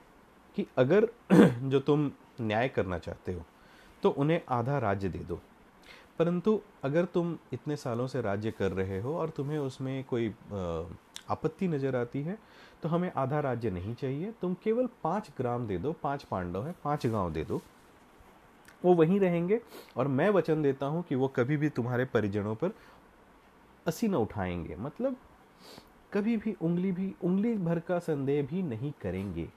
कि 0.59 0.67
अगर 0.79 1.09
जो 1.63 1.81
तुम 1.81 2.11
न्याय 2.41 2.69
करना 2.69 2.99
चाहते 2.99 3.33
हो 3.33 3.45
तो 4.03 4.11
उन्हें 4.11 4.41
आधा 4.49 4.79
राज्य 4.79 5.09
दे 5.09 5.19
दो। 5.19 5.41
परंतु 6.19 6.61
अगर 6.85 7.05
तुम 7.05 7.37
इतने 7.53 7.77
सालों 7.77 8.07
से 8.07 8.21
राज्य 8.21 8.51
कर 8.51 8.73
रहे 8.73 9.01
हो 9.01 9.17
और 9.19 9.31
तुम्हें 9.31 9.59
उसमें 9.59 10.05
कोई 10.05 10.35
आपत्ति 11.31 11.69
नज़र 11.69 11.97
आती 11.97 12.23
है 12.23 12.39
तो 12.83 12.89
हमें 12.89 13.11
आधा 13.13 13.41
राज्य 13.41 13.71
नहीं 13.71 13.95
चाहिए। 13.95 14.33
तुम 14.41 14.55
केवल 14.65 14.89
पाँच 15.05 15.31
ग्राम 15.39 15.67
दे 15.67 15.79
दो, 15.79 15.93
पाँच 15.93 16.23
पांडव 16.23 16.67
है, 16.67 16.75
पाँच 16.85 17.07
गाँव 17.07 17.33
दे 17.33 17.45
दो। 17.45 17.61
वो 18.85 18.95
वहीं 18.95 19.19
रहेंगे 19.21 19.61
और 19.97 20.09
मैं 20.09 20.29
वचन 20.31 20.63
देता 20.63 20.87
हूँ 20.87 21.03
कि 21.03 21.15
वो 21.15 21.29
कभी 21.29 21.57
भी 21.57 21.69
तुम्हारे 21.69 22.05
परिजनों 22.05 22.55
पर 22.55 22.73
असी 23.87 24.09
न 24.09 24.15
उठाएँगे। 24.15 24.77
मतलब 24.77 25.17
कभी 26.13 26.37
भी 26.37 26.53
उंगली 26.53 26.93
भी, 26.93 27.15
उंगली 27.25 27.55
भर 27.55 27.81
का 27.81 27.99
संदेह 27.99 28.47
भी 28.47 28.63
नहीं 28.63 28.93
करेंगे। 29.01 29.49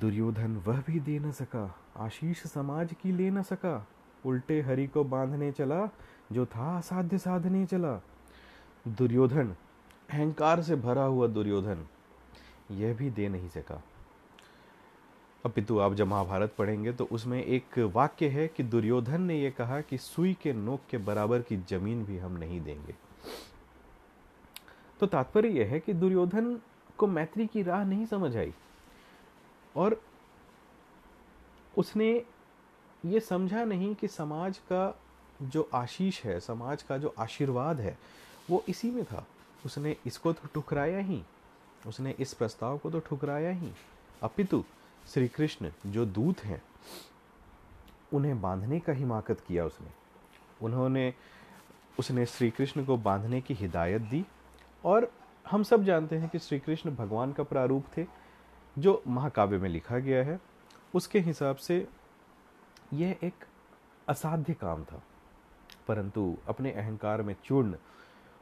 दुर्योधन 0.00 0.56
वह 0.56 0.80
भी 0.80 1.00
दे 1.00 1.18
न 1.18 1.30
सका, 1.32 1.78
आशीष 1.96 2.42
समाज 2.42 2.94
की 3.02 3.12
ले 3.12 3.30
न 3.30 3.42
सका। 3.42 3.86
उल्टे 4.26 4.60
हरि 4.60 4.86
को 4.86 5.04
बांधने 5.04 5.52
चला, 5.52 5.88
जो 6.32 6.46
था 6.46 6.78
असाध्य 6.78 7.18
साधने 7.18 7.66
चला। 7.66 7.96
दुर्योधन, 8.88 9.54
अहंकार 10.10 10.62
से 10.62 10.76
भरा 10.76 11.02
हुआ 11.02 11.26
दुर्योधन, 11.26 11.86
यह 12.70 12.94
भी 12.94 13.10
दे 13.10 13.28
नहीं 13.28 13.48
सका। 13.48 13.82
अपितु 15.44 15.78
आप 15.78 15.94
जब 15.94 16.06
महाभारत 16.06 16.54
पढ़ेंगे 16.58 16.92
तो 16.92 17.04
उसमें 17.04 17.42
एक 17.44 17.78
वाक्य 17.94 18.28
है 18.28 18.46
कि 18.48 18.62
दुर्योधन 18.62 19.20
ने 19.20 19.38
यह 19.40 19.50
कहा 19.50 19.80
कि 19.80 19.98
सुई 19.98 20.32
के 20.42 20.52
नोक 20.52 20.80
के 20.90 20.98
बराबर 20.98 21.42
की 21.42 21.56
ज़मीन 21.70 22.04
भी 22.04 22.18
हम 22.18 22.36
नहीं 22.36 22.60
देंगे। 22.60 22.94
तो 25.00 25.06
तात्पर्य 25.06 25.48
यह 25.48 25.66
है 25.66 25.80
कि 25.80 25.92
दुर्योधन 25.92 26.58
को 26.98 27.06
मैत्री 27.06 27.46
की 27.46 27.62
राह 27.62 27.84
नहीं 27.84 28.06
समझ 28.06 28.36
आई। 28.36 28.52
और 29.76 30.00
उसने 31.76 32.10
ये 33.04 33.20
समझा 33.20 33.64
नहीं 33.64 33.94
कि 33.94 34.08
समाज 34.08 34.58
का 34.72 35.00
जो 35.42 35.68
आशीष 35.74 36.22
है, 36.22 36.38
समाज 36.40 36.82
का 36.82 36.98
जो 36.98 37.14
आशीर्वाद 37.18 37.80
है, 37.80 37.98
वो 38.50 38.62
इसी 38.68 38.90
में 38.90 39.04
था। 39.04 39.26
उसने 39.66 39.96
इसको 40.06 40.32
तो 40.32 40.48
ठुकराया 40.54 40.98
ही, 40.98 41.22
उसने 41.86 42.14
इस 42.18 42.34
प्रस्ताव 42.34 42.78
को 42.78 42.90
तो 42.90 43.00
ठुकराया 43.00 43.50
ही। 43.50 43.70
अपितु 44.22 44.64
श्री 45.06 45.28
कृष्ण 45.28 45.70
जो 45.86 46.04
दूत 46.06 46.40
हैं, 46.40 46.62
उन्हें 48.12 48.40
बांधने 48.40 48.78
का 48.80 48.92
हिमाकत 48.92 49.40
किया 49.40 49.64
उसने। 49.64 49.88
उन्होंने, 50.62 51.12
उसने 51.98 52.26
श्री 52.26 52.50
कृष्ण 52.50 52.84
को 52.84 52.96
बांधने 52.96 53.40
की 53.40 53.54
हिदायत 53.54 54.02
दी 54.02 54.24
और 54.84 55.10
हम 55.46 55.62
सब 55.62 55.84
जानते 55.84 56.16
हैं 56.16 56.28
कि 56.28 56.38
श्री 56.38 56.58
कृष्ण 56.58 56.94
भगवान 56.96 57.32
का 57.32 57.42
प्रारूप 57.42 57.84
थे, 57.96 58.06
जो 58.76 59.02
महाकाव्य 59.06 59.58
में 59.58 59.68
लिखा 59.68 59.98
गया 59.98 60.24
है। 60.24 60.40
उसके 60.94 61.20
हिसाब 61.20 61.56
से 61.56 61.86
यह 62.92 63.16
एक 63.22 63.44
असाध्य 64.08 64.54
काम 64.54 64.84
था, 64.84 65.02
परंतु 65.88 66.36
अपने 66.48 66.72
अहंकार 66.72 67.22
में 67.22 67.34
चूर्ण, 67.44 67.76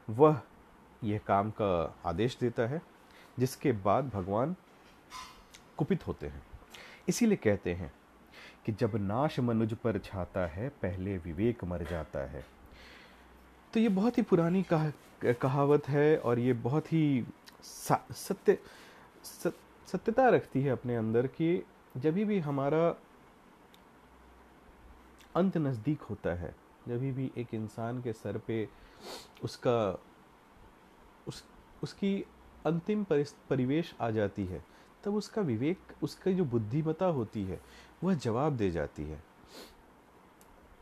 वह 0.07 0.41
यह 1.03 1.19
काम 1.27 1.51
का 1.51 1.95
आदेश 2.05 2.37
देता 2.41 2.63
है, 2.63 2.81
जिसके 3.39 3.71
बाद 3.71 4.09
भगवान 4.09 4.55
कुपित 5.77 6.07
होते 6.07 6.27
हैं। 6.27 6.41
इसीलिए 7.09 7.37
कहते 7.37 7.73
हैं 7.73 7.91
कि 8.65 8.71
जब 8.71 8.95
नाश 8.95 9.39
मनुज 9.39 9.73
पर 9.73 9.97
छाता 9.97 10.45
है 10.47 10.69
पहले 10.81 11.17
विवेक 11.17 11.63
मर 11.63 11.83
जाता 11.83 12.19
है। 12.19 12.45
तो 13.73 13.79
ये 13.79 13.89
बहुत 13.89 14.17
ही 14.17 14.23
पुरानी 14.23 14.63
कहा, 14.63 14.91
कहावत 15.33 15.87
है 15.89 16.17
और 16.17 16.39
ये 16.39 16.53
बहुत 16.53 16.93
ही 16.93 17.25
सत्य 17.63 18.57
सत्यता 19.87 20.29
रखती 20.29 20.61
है 20.61 20.69
अपने 20.69 20.95
अंदर 20.95 21.27
कि 21.27 21.63
जब 21.97 22.13
भी 22.13 22.39
हमारा 22.39 22.87
अंत 25.35 25.57
नज़दीक 25.57 26.01
होता 26.01 26.33
है 26.35 26.55
जब 26.87 26.99
भी 27.15 27.31
एक 27.37 27.53
इंसान 27.53 28.01
के 28.01 28.13
सर 28.13 28.37
पे 28.37 28.67
उसका 29.43 29.99
उस 31.27 31.43
उसकी 31.83 32.25
अंतिम 32.65 33.05
परिवेश 33.49 33.93
आ 34.01 34.09
जाती 34.09 34.45
है 34.45 34.63
तब 35.03 35.15
उसका 35.15 35.41
विवेक, 35.41 35.77
उसकी 36.03 36.33
जो 36.33 36.45
बुद्धिमता 36.45 37.05
होती 37.05 37.43
है, 37.43 37.59
वह 38.03 38.13
जवाब 38.13 38.57
दे 38.57 38.71
जाती 38.71 39.03
है। 39.03 39.23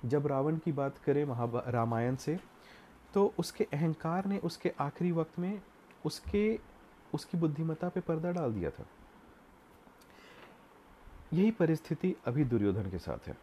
जब 0.06 0.28
रावण 0.28 0.58
की 0.58 0.72
बात 0.72 0.98
करें 0.98 1.26
महा 1.26 1.50
रामायण 1.68 2.16
से 2.16 2.40
तो 3.14 3.34
उसके 3.40 3.68
अहंकार 3.74 4.26
ने 4.26 4.38
उसके 4.38 4.72
आखिरी 4.80 5.12
वक्त 5.12 5.40
में 5.40 5.62
उसके, 6.06 6.60
उसकी 7.14 7.38
बुद्धिमता 7.38 7.90
पे 7.90 8.00
पर्दा 8.00 8.32
डाल 8.32 8.54
दिया 8.54 8.70
था। 8.70 8.86
यही 11.34 11.52
परिस्थिति 11.52 12.16
अभी 12.26 12.44
दुर्योधन 12.44 12.90
के 12.90 13.00
साथ 13.00 13.28
है। 13.28 13.38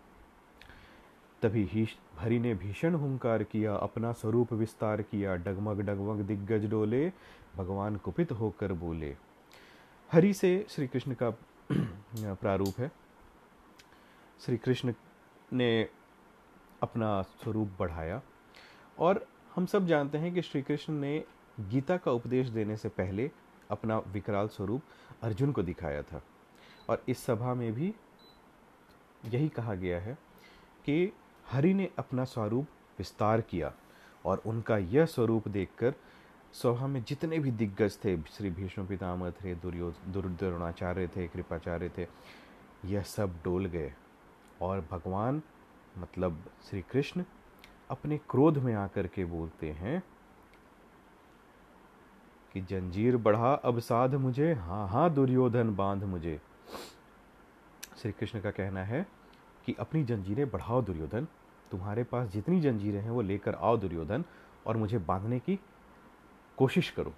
तभी 1.42 1.64
ही 1.64 2.38
ने 2.38 2.54
भीषण 2.54 2.94
हुंकार 2.94 3.42
किया, 3.42 3.74
अपना 3.74 4.12
स्वरूप 4.12 4.52
विस्तार 4.52 5.02
किया, 5.02 5.34
डगमग 5.36 5.80
डगमग 5.80 6.20
दिग्गज 6.20 6.66
डोले, 6.66 7.12
भगवान 7.56 7.96
कुपित 7.96 8.32
होकर 8.32 8.72
बोले 8.72 9.16
हरि 10.12 10.34
से 10.34 10.66
श्री 10.70 10.86
कृष्ण 10.86 11.14
का 11.22 11.30
प्रारूप 12.34 12.74
है। 12.78 12.92
श्री 14.40 14.56
कृष्ण 14.56 14.94
ने 15.52 15.88
अपना 16.82 17.22
स्वरूप 17.22 17.68
बढ़ाया 17.78 18.22
और 18.98 19.26
हम 19.54 19.66
सब 19.66 19.86
जानते 19.86 20.18
हैं 20.18 20.34
कि 20.34 20.42
श्री 20.42 20.62
कृष्ण 20.62 20.92
ने 20.92 21.24
गीता 21.60 21.96
का 21.96 22.10
उपदेश 22.10 22.48
देने 22.48 22.76
से 22.76 22.88
पहले 22.88 23.30
अपना 23.70 23.98
विकराल 23.98 24.48
स्वरूप 24.48 24.82
अर्जुन 25.22 25.52
को 25.52 25.62
दिखाया 25.62 26.02
था। 26.02 26.22
और 26.88 27.04
इस 27.08 27.18
सभा 27.18 27.54
में 27.54 27.72
भी 27.72 27.94
यही 29.24 29.48
कहा 29.48 29.74
गया 29.74 30.00
है 30.00 30.14
कि 30.84 31.12
हरि 31.46 31.74
ने 31.74 31.90
अपना 31.98 32.24
स्वरूप 32.24 32.66
विस्तार 32.98 33.40
किया 33.40 33.72
और 34.24 34.42
उनका 34.46 34.78
यह 34.78 35.06
स्वरूप 35.06 35.48
देखकर 35.48 35.94
सभा 36.52 36.86
में 36.86 37.04
जितने 37.04 37.38
भी 37.38 37.50
दिग्गज 37.50 37.98
थे, 38.04 38.22
श्री 38.22 38.50
भीष्म 38.50 38.86
पितामह 38.86 39.30
थे 39.30 39.54
दुर्योधन 39.54 40.36
द्रोणाचार्य 40.36 41.08
थे, 41.08 41.28
कृपाचार्य 41.28 41.92
थे, 41.98 42.06
यह 42.84 43.02
सब 43.02 43.40
डोल 43.44 43.66
गए। 43.66 43.94
और 44.62 44.88
भगवान 44.90 45.42
मतलब 45.98 46.44
श्री 46.70 46.82
कृष्ण, 46.82 47.24
अपने 47.90 48.18
क्रोध 48.18 48.58
में 48.58 48.74
आकर 48.74 49.06
के 49.06 49.24
बोलते 49.24 49.72
हैं 49.72 50.02
कि, 52.52 52.60
जंजीर 52.60 53.16
बढ़ा, 53.16 53.54
अब 53.54 53.78
साध 53.78 54.14
मुझे 54.14 54.52
हाँ 54.52 54.88
हाँ 54.88 55.14
दुर्योधन, 55.14 55.76
बाँध 55.76 56.04
मुझे। 56.04 56.40
श्री 58.02 58.12
कृष्ण 58.12 58.40
का 58.40 58.50
कहना 58.50 58.84
है 58.84 59.06
कि, 59.66 59.76
अपनी 59.78 60.04
जंजीरें 60.04 60.50
बढ़ाओ, 60.50 60.82
दुर्योधन। 60.82 61.26
तुम्हारे 61.70 62.04
पास 62.04 62.28
जितनी 62.28 62.60
जंजीरें 62.60 63.00
हैं, 63.00 63.10
वो 63.10 63.22
लेकर 63.22 63.54
आओ, 63.54 63.76
दुर्योधन, 63.76 64.24
और 64.66 64.76
मुझे 64.76 64.98
बांधने 64.98 65.38
की 65.38 65.60
कोशिश 66.58 66.90
करो। 66.90 67.14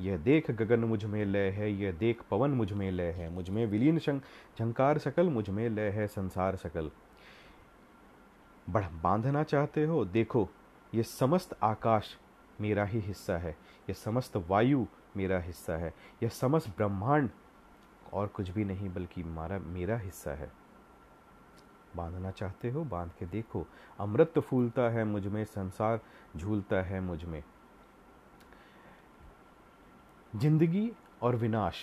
यह 0.00 0.16
देख 0.16 0.50
गगन 0.50 0.80
मुझमें 0.80 1.24
लय 1.24 1.50
है, 1.50 1.72
यह 1.72 1.92
देख 1.92 2.22
पवन 2.30 2.50
मुझमें 2.50 2.90
लय 2.90 3.10
है, 3.10 3.30
मुझमें 3.30 3.66
विलीन 3.66 3.98
झंकार 3.98 4.98
सकल, 4.98 5.28
मुझमें 5.28 5.68
लय 5.68 5.88
है 5.90 6.06
संसार 6.06 6.56
सकल। 6.56 6.90
बढ़ 8.70 8.84
बांधना 8.84 9.42
चाहते 9.42 9.84
हो? 9.84 10.04
देखो, 10.04 10.48
ये 10.94 11.02
समस्त 11.02 11.56
आकाश 11.62 12.18
मेरा 12.60 12.84
ही 12.84 13.00
हिस्सा 13.00 13.38
है 13.38 13.50
यह 13.90 13.92
समस्त 13.92 14.36
वायु 14.36 14.86
मेरा 15.16 15.38
हिस्सा 15.38 15.76
है, 15.76 15.94
यह 16.22 16.28
समस्त 16.28 16.68
ब्रह्मांड 16.76 17.30
और 18.12 18.26
कुछ 18.26 18.50
भी 18.50 18.64
नहीं, 18.64 18.88
बल्कि 18.94 19.22
मारा, 19.24 19.58
मेरा 19.58 19.98
हिस्सा 19.98 20.30
है। 20.30 20.52
बांधना 21.96 22.30
चाहते 22.30 22.70
हो? 22.70 22.84
बाँध 22.84 23.12
के 23.18 23.26
देखो, 23.26 23.66
अमृत 24.00 24.38
फूलता 24.38 24.82
है 24.82 25.04
मुझमें, 25.04 25.44
संसार 25.44 26.00
झूलता 26.36 26.82
है 26.82 27.00
मुझमें। 27.00 27.42
ज़िंदगी 30.36 30.90
और 31.22 31.36
विनाश 31.36 31.76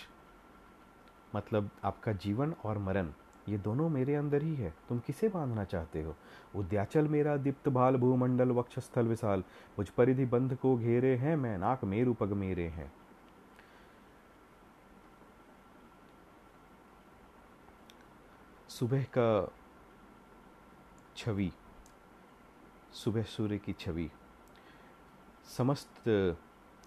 मतलब 1.36 1.70
आपका 1.84 2.12
जीवन 2.14 2.54
और 2.66 2.78
मरण, 2.78 3.10
ये 3.50 3.58
दोनों 3.58 3.88
मेरे 3.90 4.16
अंदर 4.16 4.44
ही 4.44 4.54
है। 4.56 4.74
तुम 4.90 5.00
किसे 5.00 5.30
बांधना 5.30 5.64
चाहते 5.64 6.02
हो? 6.02 6.16
उद्याचल 6.56 7.08
मेरा 7.08 7.36
दीप्त 7.38 7.70
भाल 7.70 7.96
भूमंडल 7.98 8.52
वक्षस्थल 8.52 9.08
विशाल। 9.08 9.44
मुझ 9.80 9.90
परिधि 9.90 10.26
बंध 10.26 10.56
को 10.56 10.76
घेरे 10.78 11.16
हैं, 11.16 11.36
मैं 11.36 11.58
नाक 11.58 11.84
मेरु 11.86 12.14
पग 12.14 12.34
मेरे 12.36 12.68
हैं। 12.68 12.92
सुबह 18.70 19.04
का 19.18 19.52
छवि, 21.18 21.52
सुबह 22.94 23.24
सूर्य 23.28 23.58
की 23.58 23.74
छवि, 23.74 24.10
समस्त 25.58 26.10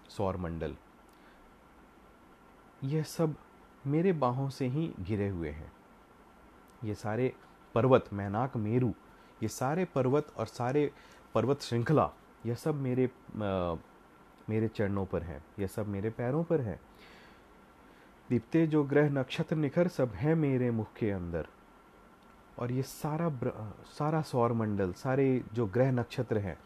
सौर 0.09 0.37
मंडल 0.37 0.75
यह 2.83 3.03
सब 3.03 3.35
मेरे 3.87 4.11
बाहों 4.13 4.49
से 4.49 4.67
ही 4.67 4.91
घिरे 4.99 5.27
हुए 5.29 5.49
हैं। 5.49 5.71
ये 6.83 6.95
सारे 6.95 7.33
पर्वत 7.75 8.09
मैनाक 8.13 8.57
मेरू 8.57 8.93
ये 9.43 9.47
सारे 9.47 9.85
पर्वत 9.85 10.27
और 10.37 10.45
सारे 10.45 10.91
पर्वत 11.35 11.61
श्रृंखला 11.61 12.09
यह 12.45 12.55
सब 12.55 12.75
मेरे 12.75 13.05
आ, 13.05 13.75
मेरे 14.49 14.67
चरणों 14.67 15.05
पर 15.05 15.23
है 15.23 15.41
यह 15.59 15.67
सब 15.67 15.87
मेरे 15.87 16.09
पैरों 16.09 16.43
पर 16.43 16.61
है। 16.61 16.79
दीप्ते 18.29 18.65
जो 18.67 18.83
ग्रह 18.83 19.09
नक्षत्र 19.09 19.55
निखर 19.55 19.87
सब 19.87 20.11
है 20.13 20.35
मेरे 20.35 20.71
मुख 20.71 20.93
के 20.93 21.11
अंदर। 21.11 21.47
और 22.59 22.71
ये 22.71 22.81
सारा 22.81 23.29
सारा 23.87 24.21
सौर 24.21 24.53
मंडल 24.53 24.93
सारे 24.93 25.43
जो 25.53 25.65
ग्रह 25.65 25.91
नक्षत्र 25.91 26.37
हैं 26.37 26.57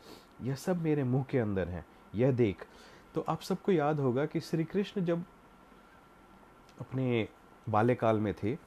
यह 0.41 0.55
सब 0.55 0.81
मेरे 0.81 1.03
मुँह 1.03 1.25
के 1.29 1.39
अंदर 1.39 1.69
हैं। 1.69 1.85
यह 2.15 2.31
देख 2.31 2.65
तो 3.15 3.25
आप 3.27 3.41
सबको 3.41 3.71
याद 3.71 3.99
होगा 3.99 4.25
कि 4.25 4.39
श्री 4.39 4.63
कृष्ण 4.63 5.05
जब 5.05 5.23
अपने 6.81 7.27
बाल्यकाल 7.69 8.19
में 8.19 8.33
थे 8.33 8.57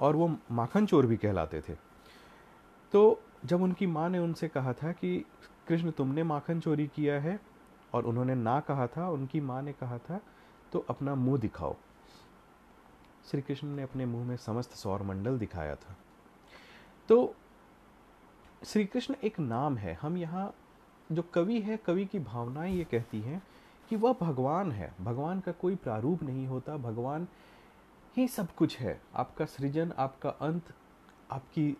और 0.00 0.16
वो 0.16 0.36
माखन 0.50 0.86
चोर 0.86 1.06
भी 1.06 1.16
कहलाते 1.16 1.60
थे। 1.60 1.76
तो 2.92 3.22
जब 3.44 3.62
उनकी 3.62 3.86
माँ 3.86 4.08
ने 4.08 4.18
उनसे 4.18 4.48
कहा 4.48 4.72
था 4.72 4.92
कि, 4.92 5.24
कृष्ण, 5.68 5.90
तुमने 5.90 6.22
माखन 6.22 6.60
चोरी 6.60 6.86
किया 6.86 7.20
है? 7.20 7.40
और 7.92 8.06
उन्होंने 8.06 8.34
ना 8.34 8.60
कहा 8.60 8.86
था, 8.86 9.10
उनकी 9.10 9.40
माँ 9.40 9.62
ने 9.62 9.72
कहा 9.72 9.98
था 9.98 10.20
तो 10.72 10.78
अपना 10.78 11.14
मुँह 11.14 11.38
दिखाओ। 11.38 11.76
श्री 13.30 13.42
कृष्ण 13.42 13.68
ने 13.68 13.82
अपने 13.82 14.06
मुँह 14.06 14.26
में 14.26 14.36
समस्त 14.36 14.72
सौर 14.72 15.02
मंडल 15.02 15.38
दिखाया 15.38 15.74
था। 15.74 15.96
तो 17.08 17.34
श्री 18.64 18.84
कृष्ण 18.84 19.14
एक 19.14 19.40
नाम 19.40 19.76
है। 19.76 19.94
हम 19.94 20.16
यहाँ 20.16 20.54
जो 21.12 21.22
कवि 21.22 21.60
है, 21.60 21.76
कवि 21.76 22.06
की 22.06 22.18
भावनाएँ 22.18 22.74
ये 22.74 22.84
कहती 22.84 23.20
हैं 23.20 23.42
कि 23.90 23.96
वह 23.96 24.12
भगवान 24.20 24.72
है। 24.72 24.94
भगवान 25.00 25.40
का 25.40 25.52
कोई 25.52 25.74
प्रारूप 25.74 26.22
नहीं 26.22 26.46
होता। 26.46 26.76
भगवान 26.76 27.26
ही 28.16 28.28
सब 28.28 28.54
कुछ 28.54 28.78
है। 28.78 29.00
आपका 29.14 29.44
सृजन, 29.44 29.92
आपका 29.98 30.30
अंत, 30.30 30.74
आपकी 31.30 31.76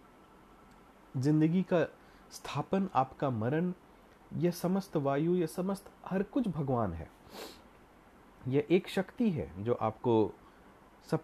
ज़िंदगी 1.17 1.63
का 1.63 1.85
स्थापन, 2.33 2.89
आपका 2.95 3.31
मरण, 3.31 3.73
यह 4.37 4.51
समस्त 4.51 4.97
वायु, 4.97 5.35
यह 5.35 5.47
समस्त 5.47 5.91
हर 6.07 6.23
कुछ 6.23 6.49
भगवान 6.49 6.93
है। 6.93 7.11
यह 8.49 8.67
एक 8.71 8.89
शक्ति 8.89 9.31
है 9.31 9.65
जो 9.65 9.75
आपको 9.75 10.33
सब, 11.11 11.21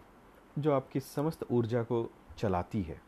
जो 0.59 0.71
आपकी 0.71 0.99
समस्त 0.99 1.45
ऊर्जा 1.51 1.83
को 1.83 2.09
चलाती 2.37 2.81
है। 2.81 3.01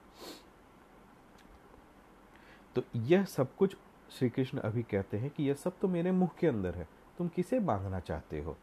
तो 2.76 2.84
यह 2.96 3.26
सब 3.26 3.56
कुछ 3.56 3.76
श्री 4.10 4.30
कृष्ण 4.30 4.58
अभी 4.58 4.84
कहते 4.84 5.18
हैं 5.18 5.30
कि 5.30 5.44
यह 5.44 5.54
सब 5.54 5.80
तो 5.80 5.88
मेरे 5.88 6.12
मुख 6.12 6.36
के 6.36 6.48
अंदर 6.48 6.76
है। 6.76 6.88
तुम 7.18 7.28
किसे 7.28 7.60
बांधना 7.60 8.00
चाहते 8.00 8.42
हो? 8.42 8.58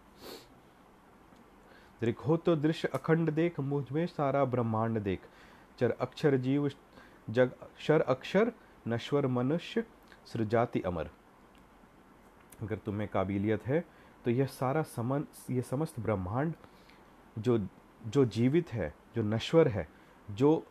हो 2.27 2.37
तो 2.37 2.55
दृश्य 2.57 2.89
अखंड 2.89 3.31
देख, 3.31 3.59
मुझमें 3.61 4.07
सारा 4.07 4.45
ब्रह्मांड 4.45 4.99
देख। 4.99 5.21
चर 5.79 5.91
अक्षर 5.91 6.37
जीव, 6.37 6.69
जग 7.31 7.53
अक्षर 7.53 8.01
अक्षर, 8.01 8.53
नश्वर 8.89 9.27
मनुष्य, 9.27 9.85
सृजाति 10.27 10.81
अमर। 10.81 11.11
अगर 12.63 12.79
तुम्हें 12.79 13.09
काबिलियत 13.09 13.67
है 13.67 13.85
तो 14.25 14.31
यह 14.31 14.47
सारा 14.47 14.83
समन 14.83 15.25
ये 15.51 15.63
समस्त 15.63 16.01
ब्रह्मांड 16.01 16.55
जो 17.39 17.59
जो 18.07 18.25
जीवित 18.25 18.73
है, 18.73 18.95
जो 19.17 19.23
नश्वर 19.23 19.69
है, 19.69 19.89
जो 20.31 20.67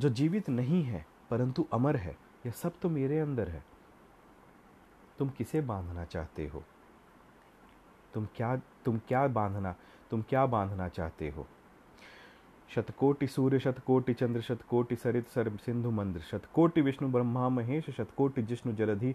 जो 0.00 0.08
जीवित 0.08 0.48
नहीं 0.48 0.82
है, 0.82 1.04
परंतु 1.30 1.66
अमर 1.72 1.96
है, 1.96 2.16
यह 2.46 2.52
सब 2.52 2.78
तो 2.82 2.88
मेरे 2.88 3.18
अंदर 3.20 3.48
है। 3.48 3.64
तुम 5.18 5.28
किसे 5.28 5.60
बांधना 5.60 6.04
चाहते 6.04 6.46
हो? 6.46 6.64
तुम 8.14 8.28
क्या 8.36 8.56
तुम 8.56 8.98
क्या 9.08 9.28
बांधना, 9.28 9.74
तुम 10.10 10.22
क्या 10.22 10.46
बांधना 10.46 10.88
चाहते 10.88 11.30
हो? 11.30 11.46
शतकोटि 12.68 13.26
सूर्य, 13.26 13.58
शतकोटि 13.58 14.14
चंद्र, 14.14 14.40
शतकोटि 14.40 14.96
सरित, 14.96 15.28
सर, 15.28 15.56
सिंधु 15.56 15.90
मंद्र, 15.90 16.20
शतकोटि 16.20 16.80
विष्णु, 16.80 17.08
ब्रह्मा, 17.08 17.48
महेश, 17.48 17.90
शतकोटि 17.90 18.42
जिष्णु, 18.42 18.72
जलधि, 18.72 19.14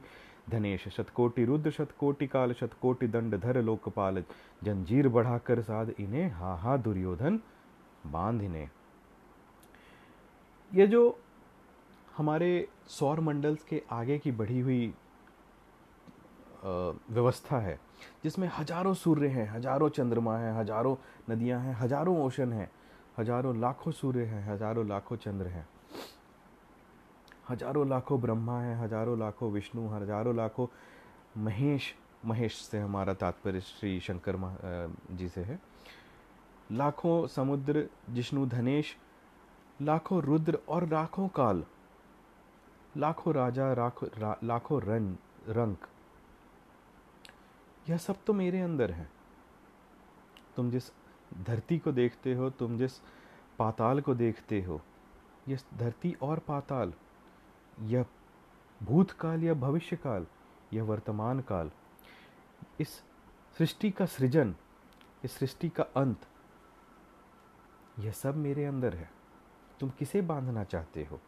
धनेश, 0.49 0.87
शतकोटि 0.87 1.45
रुद्र, 1.45 1.71
शतकोटि 1.71 2.27
काल, 2.27 2.53
शतकोटि 2.53 3.07
दंड, 3.07 3.39
धर, 3.39 3.61
लोकपाल, 3.61 4.23
जंजीर 4.63 5.09
बढ़ाकर 5.09 5.61
साध 5.61 5.93
इन्हें, 5.99 6.31
हा 6.31 6.55
हा, 6.55 6.77
दुर्योधन, 6.77 7.39
बाँध 8.05 8.41
इन्हें। 8.41 8.69
ये 10.73 10.87
जो 10.87 11.19
हमारे 12.17 12.69
सौर 12.87 13.19
मंडल 13.19 13.57
के 13.69 13.83
आगे 13.91 14.19
की 14.19 14.31
बढ़ी 14.31 14.59
हुई 14.59 14.93
व्यवस्था 16.63 17.59
है 17.59 17.79
जिसमें 18.23 18.47
हज़ारों 18.57 18.93
सूर्य 18.93 19.27
हैं 19.27 19.49
हज़ारों 19.49 19.89
चंद्रमा 19.89 20.37
हैं 20.37 20.53
हज़ारों 20.59 20.95
नदियाँ 21.29 21.59
हैं 21.59 21.75
हज़ारों 21.75 22.17
ओशन 22.25 22.53
हैं 22.53 22.69
हज़ारों 23.19 23.55
लाखों 23.59 23.91
सूर्य 23.91 24.23
हैं 24.25 24.47
हज़ारों 24.47 24.87
लाखों 24.87 25.15
चंद्र 25.17 25.47
हैं। 25.47 25.67
हज़ारों 27.49 27.87
लाखों 27.89 28.19
ब्रह्मा 28.21 28.59
हैं 28.61 28.75
हज़ारों 28.77 29.17
लाखों 29.19 29.51
विष्णु 29.51 29.87
हज़ारों 29.89 30.35
लाखों 30.35 30.67
महेश 31.37 31.93
महेश 32.25 32.55
से 32.61 32.79
हमारा 32.79 33.13
तात्पर्य 33.13 33.61
श्री 33.61 33.99
शंकर 33.99 34.35
जी 35.11 35.27
से 35.29 35.41
है। 35.41 35.59
लाखों 36.71 37.27
समुद्र 37.27 37.87
जिष्णु 38.09 38.45
धनेश 38.45 38.95
लाखों 39.79 40.21
रुद्र 40.21 40.59
और 40.69 40.87
लाखों 40.89 41.27
काल 41.27 41.63
लाखों 42.97 43.33
राजा 43.33 43.73
लाखों 43.73 44.09
रा, 44.19 44.35
लाखों 44.43 44.79
यह 47.89 47.97
सब 47.97 48.23
तो 48.25 48.33
मेरे 48.33 48.61
अंदर 48.61 48.91
है। 48.91 49.09
तुम 50.55 50.71
जिस 50.71 50.91
धरती 51.33 51.79
को 51.79 51.91
देखते 51.91 52.33
हो, 52.33 52.49
तुम 52.49 52.77
जिस 52.77 52.91
पाताल 53.59 54.01
को 54.01 54.15
देखते 54.15 54.61
हो, 54.61 54.81
यह 55.47 55.57
धरती 55.73 56.15
और 56.21 56.39
पाताल, 56.39 56.93
यह 57.79 58.05
भूतकाल 58.83 59.43
या 59.43 59.53
भविष्य 59.53 59.95
काल 59.95 60.27
यह 60.73 60.83
वर्तमान 60.83 61.39
काल 61.39 61.71
इस 62.79 62.89
सृष्टि 63.57 63.91
का 63.91 64.05
सृजन, 64.05 64.55
इस 65.23 65.31
सृष्टि 65.31 65.69
का 65.69 65.83
अंत, 65.83 66.25
यह 67.99 68.11
सब 68.11 68.35
मेरे 68.35 68.65
अंदर 68.65 68.95
है। 68.95 69.09
तुम 69.79 69.89
किसे 69.89 70.21
बांधना 70.21 70.63
चाहते 70.63 71.03
हो? 71.05 71.19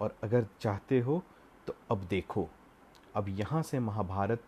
और 0.00 0.16
अगर 0.22 0.46
चाहते 0.60 1.00
हो 1.00 1.22
तो 1.68 1.74
अब 1.90 2.04
देखो, 2.10 2.48
अब 3.16 3.26
यहाँ 3.28 3.62
से 3.62 3.78
महाभारत 3.78 4.42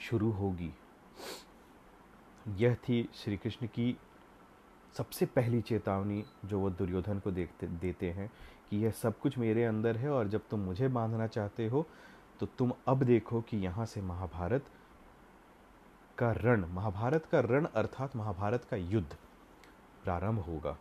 शुरू 0.00 0.30
होगी। 0.30 0.72
यह 2.56 2.74
थी 2.74 3.08
श्री 3.14 3.36
कृष्ण 3.36 3.66
की 3.66 3.96
सबसे 4.94 5.26
पहली 5.26 5.60
चेतावनी 5.60 6.22
जो 6.44 6.58
वो 6.60 6.68
दुर्योधन 6.70 7.18
को 7.18 7.30
देखते, 7.30 7.66
देते 7.66 8.10
हैं 8.10 8.30
कि 8.70 8.76
यह 8.76 8.90
सब 8.92 9.18
कुछ 9.18 9.38
मेरे 9.38 9.64
अंदर 9.64 9.96
है 9.96 10.10
और 10.10 10.28
जब 10.28 10.42
तुम 10.50 10.60
मुझे 10.60 10.88
बांधना 10.88 11.26
चाहते 11.26 11.66
हो 11.68 11.84
तो 12.40 12.46
तुम 12.58 12.72
अब 12.88 13.02
देखो 13.02 13.40
कि 13.40 13.56
यहाँ 13.56 13.86
से 13.86 14.00
महाभारत 14.02 14.66
का 16.18 16.30
रण, 16.32 16.64
महाभारत 16.64 17.26
का 17.26 17.40
रण 17.40 17.66
अर्थात 17.66 18.14
महाभारत 18.16 18.64
का 18.64 18.76
युद्ध 18.76 19.16
प्रारंभ 20.04 20.40
होगा। 20.40 20.76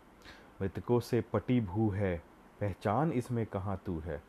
मृतकों 0.61 0.99
से 0.99 1.21
पटी 1.33 1.59
भू 1.61 1.89
है, 1.89 2.15
पहचान 2.61 3.11
इसमें 3.11 3.45
कहाँ 3.45 3.81
तू 3.85 3.99
है? 3.99 4.21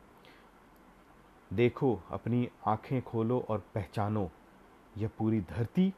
देखो, 1.53 2.01
अपनी 2.11 2.49
आँखें 2.67 3.03
खोलो 3.03 3.47
और 3.49 3.65
पहचानो। 3.75 4.31
यह 4.99 5.11
पूरी 5.19 5.41
धरती 5.41 5.95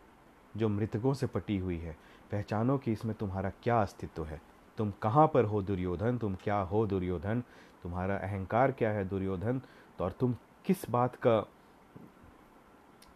जो 0.56 0.68
मृतकों 0.68 1.14
से 1.14 1.26
पटी 1.26 1.59
हुई 1.59 1.78
है, 1.78 1.96
पहचानो 2.32 2.78
कि 2.78 2.92
इसमें 2.92 3.14
तुम्हारा 3.14 3.50
क्या 3.62 3.82
अस्तित्व 3.82 4.24
है। 4.24 4.40
तुम 4.78 4.92
कहाँ 5.02 5.30
पर 5.35 5.44
हो 5.44 5.62
दुर्योधन? 5.62 6.18
तुम 6.18 6.35
क्या 6.35 6.59
हो 6.59 6.87
दुर्योधन? 6.87 7.42
तुम्हारा 7.82 8.16
अहंकार 8.16 8.72
क्या 8.72 8.90
है 8.90 9.09
दुर्योधन? 9.09 9.59
तो 9.98 10.04
और 10.04 10.12
तुम 10.12 10.37
किस 10.64 10.90
बात 10.90 11.16
का 11.16 11.38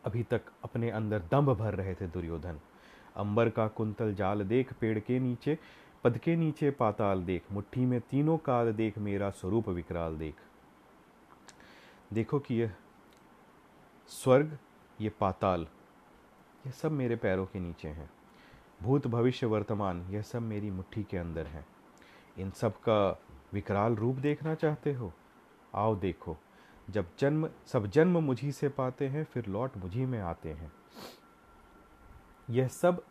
अभी 0.05 0.23
तक 0.23 0.43
अपने 0.65 0.91
अंदर 0.91 1.19
दम्भ 1.19 1.51
भर 1.51 1.75
रहे 1.75 1.95
थे 1.95 2.07
दुर्योधन? 2.07 2.61
अंबर 3.17 3.51
का 3.51 3.69
कुंतल 3.69 4.15
जाल 4.15 4.43
देख, 4.45 4.73
पेड़ 4.73 4.99
के 4.99 5.19
नीचे, 5.19 5.59
पद 6.05 6.19
के 6.19 6.37
नीचे 6.37 6.71
पाताल 6.71 7.25
देख, 7.25 7.43
मुट्ठी 7.53 7.87
में 7.87 8.01
तीनों 8.01 8.39
काल 8.39 8.73
देख, 8.73 8.99
मेरा 8.99 9.31
स्वरूप 9.31 9.69
विकराल 9.69 10.19
देख। 10.19 10.35
देखो 12.13 12.39
कि 12.39 12.55
यह 12.55 12.75
स्वर्ग, 14.07 14.59
ये 15.01 15.09
पाताल, 15.09 15.67
यह 16.67 16.73
सब 16.73 16.93
मेरे 16.93 17.17
पैरों 17.17 17.47
के 17.47 17.61
नीचे 17.61 17.89
हैं। 17.89 18.11
भूत 18.83 19.07
भविष्य 19.07 19.47
वर्तमान, 19.47 20.03
यह 20.11 20.23
सब 20.23 20.43
मेरी 20.43 20.71
मुट्ठी 20.71 21.05
के 21.05 21.17
अंदर 21.17 21.47
है। 21.47 21.67
इन 22.39 22.51
सब 22.51 22.73
का 22.73 23.23
विकराल 23.53 23.97
रूप 23.97 24.17
देखना 24.17 24.55
चाहते 24.55 24.95
हो? 24.95 25.13
आओ 25.75 25.97
देखो, 25.97 26.37
जब 26.91 27.11
जन्म, 27.19 27.51
सब 27.67 27.87
जन्म 27.87 28.19
मुझी 28.19 28.53
से 28.53 28.69
पाते 28.69 29.09
हैं, 29.09 29.25
फिर 29.25 29.47
लौट 29.47 29.77
मुझी 29.77 30.07
में 30.07 30.21
आते 30.21 30.53
हैं। 30.53 30.73
यह 32.51 32.69
सब 32.69 33.05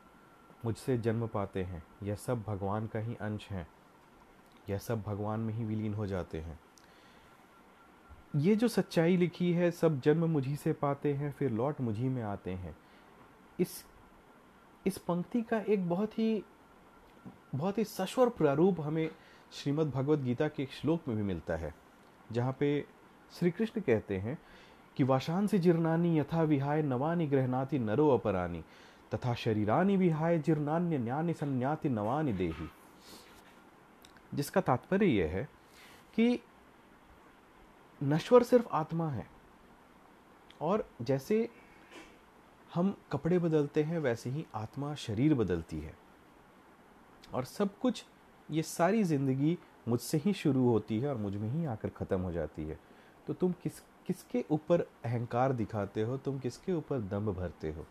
मुझसे 0.66 0.98
जन्म 0.98 1.28
पाते 1.28 1.64
हैं, 1.64 1.84
यह 2.04 2.16
सब 2.16 2.42
भगवान 2.42 2.88
का 2.88 3.00
ही 3.00 3.16
अंश 3.16 3.50
हैं, 3.50 3.68
यह 4.70 4.78
सब 4.78 5.02
भगवान 5.02 5.40
में 5.40 5.54
ही 5.54 5.64
विलीन 5.64 5.94
हो 5.94 6.06
जाते 6.06 6.42
हैं। 6.42 6.60
ये 8.36 8.56
जो 8.56 8.68
सच्चाई 8.68 9.18
लिखी 9.18 9.52
है, 9.54 9.70
सब 9.72 10.00
जन्म 10.02 10.26
मुझी 10.26 10.56
से 10.56 10.74
पाते 10.74 11.14
हैं, 11.14 11.32
फिर 11.32 11.52
लौट 11.52 11.82
मुझी 11.82 12.10
में 12.10 12.22
आते 12.24 12.52
हैं। 12.52 12.76
इस 13.60 13.84
इस 14.86 14.98
पंक्ति 14.98 15.42
का 15.42 15.60
एक 15.60 15.88
बहुत 15.90 16.18
ही 16.20 16.44
बहुत 17.56 17.78
ही 17.78 17.84
सश्वर 17.84 18.30
प्रारूप 18.30 18.80
हमें 18.82 19.10
श्रीमद् 19.52 19.92
भगवद 19.92 20.24
गीता 20.24 20.48
के 20.48 20.64
एक 20.64 20.72
श्लोक 20.72 21.08
में 21.08 21.16
भी 21.18 21.24
मिलता 21.24 21.56
है, 21.56 21.74
जहाँ 22.32 22.56
पे 22.60 22.86
श्री 23.32 23.52
कृष्ण 23.52 23.82
कहते 23.82 24.18
हैं 24.18 24.38
कि 24.98 25.04
वाशान 25.04 25.48
से 25.48 25.60
जीर्णानी 25.60 26.18
यथा 26.20 26.44
विहाय 26.44 26.82
नवानी 26.82 27.28
ग्रहणाति 27.28 27.80
नरो 27.80 28.10
अपरानी, 28.10 28.64
तथा 29.16 29.34
शरीरानी 29.34 29.98
विहाय 29.98 30.40
जीर्णान्य 30.40 30.98
न्यानि 30.98 31.34
संन्याति 31.34 31.90
नवानि 31.90 32.34
देही। 32.34 32.70
जिसका 34.34 34.62
तात्पर्य 34.62 35.06
यह 35.06 35.28
है 35.28 35.48
कि 36.14 36.40
नश्वर 38.04 38.44
सिर्फ़ 38.44 38.68
आत्मा 38.72 39.10
है। 39.10 39.28
और 40.62 40.90
जैसे 41.02 41.50
हम 42.74 42.98
कपड़े 43.12 43.40
बदलते 43.40 43.84
हैं, 43.84 44.00
वैसे 44.00 44.30
ही 44.30 44.46
आत्मा 44.56 44.96
शरीर 44.96 45.34
बदलती 45.34 45.80
है। 45.80 45.94
और 47.34 47.44
सब 47.44 47.80
कुछ, 47.80 48.06
ये 48.52 48.64
सारी 48.64 49.04
ज़िंदगी 49.04 49.58
मुझसे 49.88 50.18
ही 50.18 50.34
शुरू 50.34 50.70
होती 50.70 51.00
है 51.00 51.10
और 51.10 51.18
मुझमें 51.18 51.50
ही 51.50 51.66
आकर 51.66 51.90
ख़त्म 51.90 52.20
हो 52.20 52.32
जाती 52.32 52.64
है। 52.64 52.80
तो 53.28 53.34
तुम 53.34 53.52
किस, 53.52 53.80
किसके 53.80 54.46
ऊपर 54.52 54.82
अहंकार 54.82 55.54
दिखाते 55.54 56.02
हो? 56.02 56.18
तुम 56.18 56.40
किसके 56.40 56.74
ऊपर 56.74 57.00
दम 57.00 57.34
भरते 57.34 57.72
हो? 57.72 57.86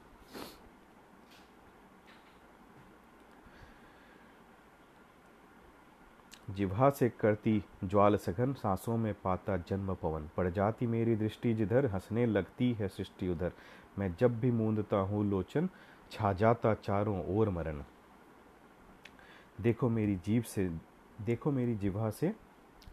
जिभा 6.49 6.91
से 6.91 7.09
करती 7.09 7.63
ज्वाल 7.85 8.17
सघन, 8.17 8.53
सांसों 8.53 8.97
में 8.97 9.15
पाता 9.15 9.57
जन्म 9.57 9.95
पवन। 9.95 10.29
पड़ 10.37 10.49
जाती 10.49 10.87
मेरी 10.87 11.17
दृष्टि 11.17 11.55
जिधर, 11.55 11.87
हंसने 11.87 12.27
लगती 12.27 12.73
है 12.73 12.89
सृष्टि 12.89 13.29
उधर। 13.29 13.53
मैं 13.99 14.15
जब 14.21 14.41
भी 14.41 14.51
मूंदता 14.51 14.97
हूँ 14.97 15.25
लोचन, 15.31 15.69
छा 16.11 16.33
जाता 16.33 16.75
चारों 16.75 17.37
ओर 17.37 17.51
मरण। 17.51 17.83
देखो 19.61 19.89
मेरी 19.89 20.17
जीव 20.17 20.43
से, 20.43 20.69
देखो 21.21 21.51
मेरी 21.53 21.75
जिभा 21.75 22.11
से 22.11 22.35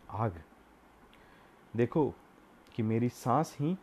आग। 0.09 0.41
देखो 1.75 2.13
कि 2.75 2.83
मेरी 2.83 3.09
सांस 3.09 3.57
ही, 3.59 3.77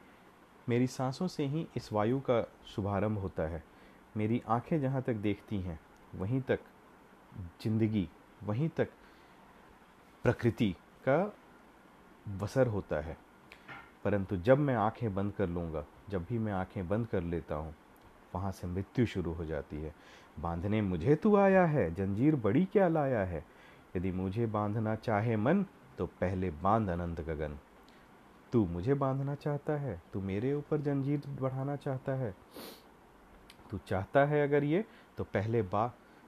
मेरी 0.68 0.86
सांसों 0.86 1.26
से 1.26 1.46
ही 1.46 1.66
इस 1.76 1.92
वायु 1.92 2.20
का 2.20 2.42
शुभारंभ 2.66 3.18
होता 3.18 3.42
है। 3.42 3.62
मेरी 4.16 4.42
आँखें 4.48 4.80
जहाँ 4.80 5.02
तक 5.02 5.14
देखती 5.14 5.60
हैं, 5.60 5.80
वहीं 6.14 6.40
तक 6.40 6.60
ज़िंदगी, 7.62 8.08
वहीं 8.44 8.68
तक 8.68 8.88
प्रकृति 10.22 10.76
का 11.08 11.36
बसर 12.28 12.66
होता 12.66 12.96
है। 12.96 13.16
परंतु 14.04 14.36
जब 14.36 14.58
मैं 14.58 14.74
आँखें 14.74 15.14
बंद 15.14 15.32
कर 15.32 15.48
लूँगा, 15.48 15.84
जब 16.10 16.24
भी 16.24 16.38
मैं 16.38 16.52
आँखें 16.52 16.88
बंद 16.88 17.06
कर 17.06 17.22
लेता 17.22 17.54
हूँ, 17.54 17.74
वहाँ 18.34 18.52
से 18.52 18.66
मृत्यु 18.66 19.06
शुरू 19.06 19.32
हो 19.32 19.44
जाती 19.44 19.76
है। 19.76 19.94
बांधने 20.38 20.82
मुझे 20.82 21.14
तू 21.14 21.36
आया 21.36 21.64
है, 21.64 21.94
जंजीर 21.94 22.36
बड़ी 22.36 22.64
क्या 22.64 22.88
लाया 22.88 23.24
है। 23.24 23.44
यदि 23.96 24.12
मुझे 24.12 24.46
बांधना 24.46 24.94
चाहे 24.94 25.36
मन 25.36 25.66
तो 25.98 26.06
पहले 26.06 26.50
बाँध 26.50 26.88
अनंत 26.88 27.20
गगन। 27.20 27.58
तू 28.52 28.66
मुझे 28.66 28.94
बांधना 28.94 29.34
चाहता 29.34 29.72
है, 29.72 30.02
तू 30.12 30.20
मेरे 30.20 30.54
ऊपर 30.54 30.80
जंजीर 30.80 31.22
बढ़ाना 31.40 31.76
चाहता 31.76 32.12
है। 32.12 32.34
तू 33.70 33.78
चाहता 33.78 34.24
है 34.24 34.42
अगर 34.42 34.64
ये 34.64 34.84
तो 35.16 35.24
पहले 35.24 35.62
बा, 35.62 35.86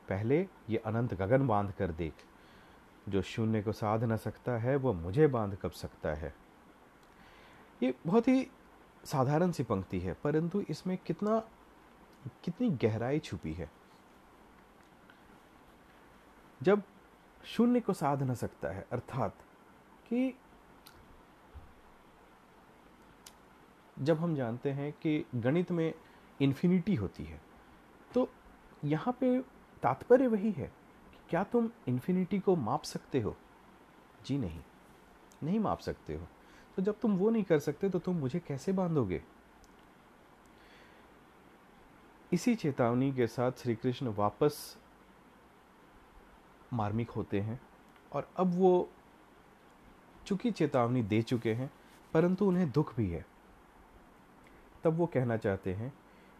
पहले 0.08 0.48
ये 0.70 0.76
अनंत 0.76 1.14
गगन 1.14 1.46
बाँध 1.46 1.72
कर 1.72 1.90
देख। 1.90 2.12
जो 3.08 3.22
शून्य 3.22 3.62
को 3.62 3.72
साध 3.72 4.04
न 4.04 4.16
सकता 4.16 4.52
है, 4.52 4.76
वो 4.76 4.92
मुझे 4.92 5.26
बाँध 5.26 5.56
कब 5.56 5.70
सकता 5.70 6.14
है? 6.14 6.34
ये 7.82 7.94
बहुत 8.06 8.28
ही 8.28 8.46
साधारण 9.04 9.50
सी 9.50 9.62
पंक्ति 9.62 10.00
है, 10.00 10.12
परंतु 10.14 10.60
इसमें 10.60 10.98
कितना, 10.98 11.38
कितनी 12.44 12.70
गहराई 12.70 13.18
छुपी 13.18 13.52
है। 13.52 13.70
जब 16.62 16.82
शून्य 17.44 17.80
को 17.80 17.92
साध 17.92 18.22
न 18.22 18.34
सकता 18.34 18.68
है, 18.68 18.86
अर्थात 18.92 19.34
कि 20.08 20.38
जब 23.98 24.18
हम 24.18 24.34
जानते 24.36 24.70
हैं 24.70 24.92
कि 24.92 25.24
गणित 25.34 25.70
में 25.72 25.94
इन्फिनिटी 26.40 26.94
होती 26.94 27.24
है 27.24 27.40
तो 28.14 28.28
यहाँ 28.84 29.16
पे 29.20 29.38
तात्पर्य 29.82 30.26
वही 30.26 30.50
है 30.52 30.72
क्या 31.30 31.44
तुम 31.44 31.70
इन्फिनिटी 31.88 32.38
को 32.38 32.56
माप 32.56 32.82
सकते 32.82 33.20
हो? 33.20 33.36
जी 34.26 34.38
नहीं। 34.38 34.60
नहीं 35.42 35.58
माप 35.60 35.78
सकते 35.78 36.14
हो। 36.14 36.26
तो 36.76 36.82
जब 36.82 37.00
तुम 37.00 37.16
वो 37.16 37.30
नहीं 37.30 37.44
कर 37.44 37.58
सकते 37.58 37.90
तो 37.90 37.98
तुम 37.98 38.16
मुझे 38.16 38.38
कैसे 38.38 38.72
बांधोगे? 38.72 39.22
इसी 42.32 42.54
चेतावनी 42.54 43.12
के 43.12 43.26
साथ 43.26 43.52
श्री 43.52 43.74
कृष्ण 43.74 44.08
वापस 44.08 44.76
मार्मिक 46.72 47.10
होते 47.10 47.40
हैं 47.40 47.60
और 48.12 48.28
अब 48.36 48.54
वो 48.54 48.88
चूँकि 50.26 50.50
चेतावनी 50.50 51.02
दे 51.02 51.22
चुके 51.22 51.54
हैं, 51.54 51.70
परंतु 52.12 52.46
उन्हें 52.46 52.70
दुख 52.70 52.94
भी 52.96 53.08
है। 53.10 53.24
तब 54.84 54.96
वो 54.96 55.06
कहना 55.06 55.36
चाहते 55.36 55.74
हैं 55.74 55.92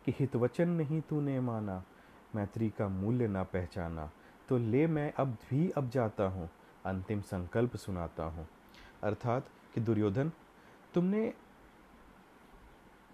कि 0.04 0.14
हितवचन 0.18 0.68
नहीं 0.68 1.00
तूने 1.00 1.40
माना, 1.40 1.82
मैत्री 2.34 2.70
का 2.70 2.88
मूल्य 2.88 3.28
ना 3.28 3.42
पहचाना 3.42 4.10
तो 4.48 4.58
ले 4.58 4.86
मैं 4.86 5.12
अब 5.12 5.36
भी 5.50 5.68
अब 5.70 5.88
जाता 5.90 6.24
हूँ, 6.24 6.48
अंतिम 6.84 7.20
संकल्प 7.20 7.76
सुनाता 7.76 8.24
हूँ। 8.24 8.46
अर्थात 9.02 9.48
कि 9.74 9.80
दुर्योधन, 9.80 10.32
तुमने 10.94 11.32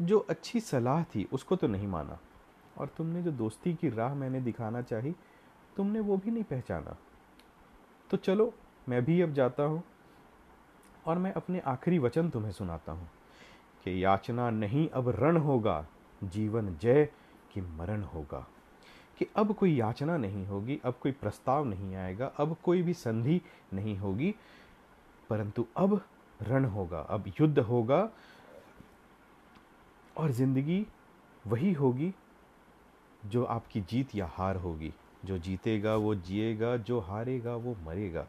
जो 0.01 0.19
अच्छी 0.31 0.61
सलाह 0.61 1.03
थी 1.05 1.29
उसको 1.33 1.57
तो 1.57 1.67
नहीं 1.67 1.87
माना, 1.87 2.19
और 2.79 2.91
तुमने 2.97 3.23
जो 3.23 3.31
दोस्ती 3.31 3.75
की 3.75 3.89
राह 3.89 4.15
मैंने 4.15 4.41
दिखाना 4.41 4.83
चाही, 4.83 5.15
तुमने 5.77 6.01
वो 6.01 6.17
भी 6.17 6.31
नहीं 6.31 6.45
पहचाना। 6.45 6.97
तो 8.11 8.17
चलो, 8.17 8.53
मैं 8.89 9.05
भी 9.05 9.21
अब 9.21 9.33
जाता 9.33 9.63
हूँ, 9.63 9.83
और 11.07 11.19
मैं 11.19 11.33
अपने 11.33 11.61
आखिरी 11.61 11.99
वचन 11.99 12.31
तुम्हें 12.31 12.53
सुनाता 12.53 12.93
हूँ, 12.93 13.09
कि 13.85 14.05
याचना 14.05 14.51
नहीं 14.51 14.89
अब 14.89 15.09
रण 15.09 15.37
होगा, 15.37 15.87
जीवन 16.23 16.77
जय 16.83 17.09
कि 17.53 17.61
मरण 17.61 18.03
होगा। 18.03 18.47
कि 19.21 19.27
अब 19.37 19.53
कोई 19.55 19.75
याचना 19.75 20.17
नहीं 20.17 20.47
होगी, 20.47 20.81
अब 20.85 20.95
कोई 21.03 21.13
प्रस्ताव 21.13 21.65
नहीं 21.65 21.97
आएगा, 21.97 22.27
अब 22.27 22.57
कोई 22.65 22.83
भी 22.83 22.95
संधि 22.95 23.41
नहीं 23.73 23.97
होगी, 23.99 24.35
परंतु 25.31 25.67
अब 25.77 26.01
रण 26.43 26.65
होगा, 26.65 27.01
अब 27.01 27.33
युद्ध 27.41 27.59
होगा 27.59 28.11
और 30.17 30.31
ज़िंदगी 30.31 30.87
वही 31.47 31.73
होगी 31.73 32.13
जो 33.27 33.45
आपकी 33.45 33.81
जीत 33.81 34.15
या 34.15 34.27
हार 34.27 34.57
होगी। 34.57 34.93
जो 35.25 35.39
जीतेगा, 35.39 35.97
वो 35.97 36.15
जिएगा, 36.15 36.77
जो 36.77 37.01
हारेगा, 37.01 37.55
वो 37.57 37.77
मरेगा। 37.83 38.27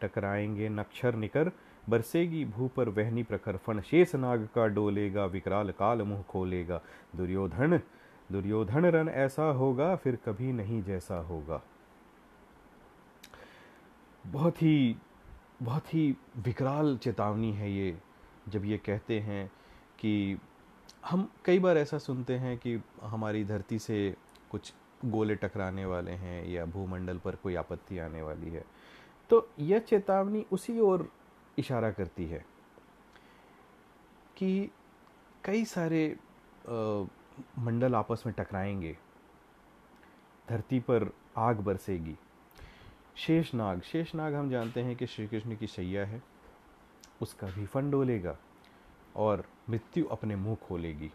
टकराएँगे 0.00 0.68
नक्षर 0.68 1.14
निकर 1.14 1.52
बरसेगी 1.88 2.44
भू 2.44 2.68
पर 2.68 2.88
वहनी 2.88 3.22
प्रखर 3.22 3.56
फण, 3.56 3.80
शेष 3.80 4.14
नाग 4.14 4.48
का 4.54 4.66
डोलेगा, 4.66 5.24
विकराल 5.26 5.70
काल 5.70 6.02
मुँह 6.02 6.22
खोलेगा। 6.22 6.80
दुर्योधन 7.16 7.80
दुर्योधन 8.32 8.86
रन 8.86 9.08
ऐसा 9.08 9.42
होगा, 9.42 9.94
फिर 9.96 10.18
कभी 10.26 10.52
नहीं 10.52 10.82
जैसा 10.82 11.16
होगा। 11.18 11.60
बहुत 14.24 14.62
ही 14.62 14.96
बहुत 15.62 15.94
ही 15.94 16.16
विकराल 16.36 16.96
चेतावनी 16.96 17.52
है 17.52 17.70
ये, 17.72 17.96
जब 18.48 18.64
ये 18.64 18.78
कहते 18.78 19.18
हैं 19.20 19.46
कि 19.98 20.38
हम 21.06 21.28
कई 21.44 21.58
बार 21.58 21.78
ऐसा 21.78 21.98
सुनते 21.98 22.34
हैं 22.34 22.56
कि 22.58 22.82
हमारी 23.02 23.44
धरती 23.44 23.78
से 23.78 24.14
कुछ 24.50 24.72
गोले 25.04 25.34
टकराने 25.34 25.84
वाले 25.84 26.12
हैं 26.12 26.46
या 26.48 26.64
भूमंडल 26.64 27.18
पर 27.18 27.36
कोई 27.36 27.54
आपत्ति 27.54 27.98
आने 27.98 28.22
वाली 28.22 28.50
है। 28.50 28.64
तो 29.30 29.48
यह 29.58 29.78
चेतावनी 29.78 30.44
उसी 30.52 30.78
ओर 30.80 31.08
इशारा 31.58 31.90
करती 31.90 32.26
है 32.26 32.44
कि 34.36 34.70
कई 35.44 35.64
सारे 35.64 36.16
मंडल 36.68 37.94
आपस 37.94 38.22
में 38.26 38.34
टकराएँगे, 38.38 38.96
धरती 40.48 40.80
पर 40.80 41.10
आग 41.36 41.60
बरसेगी। 41.60 42.16
शेषनाग 43.16 43.80
शेषनाग 43.82 44.34
हम 44.34 44.50
जानते 44.50 44.82
हैं 44.82 44.96
कि 44.96 45.06
श्री 45.06 45.26
कृष्ण 45.28 45.56
की 45.56 45.66
शैया 45.66 46.04
है, 46.06 46.22
उसका 47.22 47.46
भी 47.46 47.66
फन 47.66 47.90
डोलेगा 47.90 48.36
और 49.16 49.44
मृत्यु 49.70 50.04
अपने 50.06 50.36
मुँह 50.36 50.56
खोलेगी। 50.62 51.10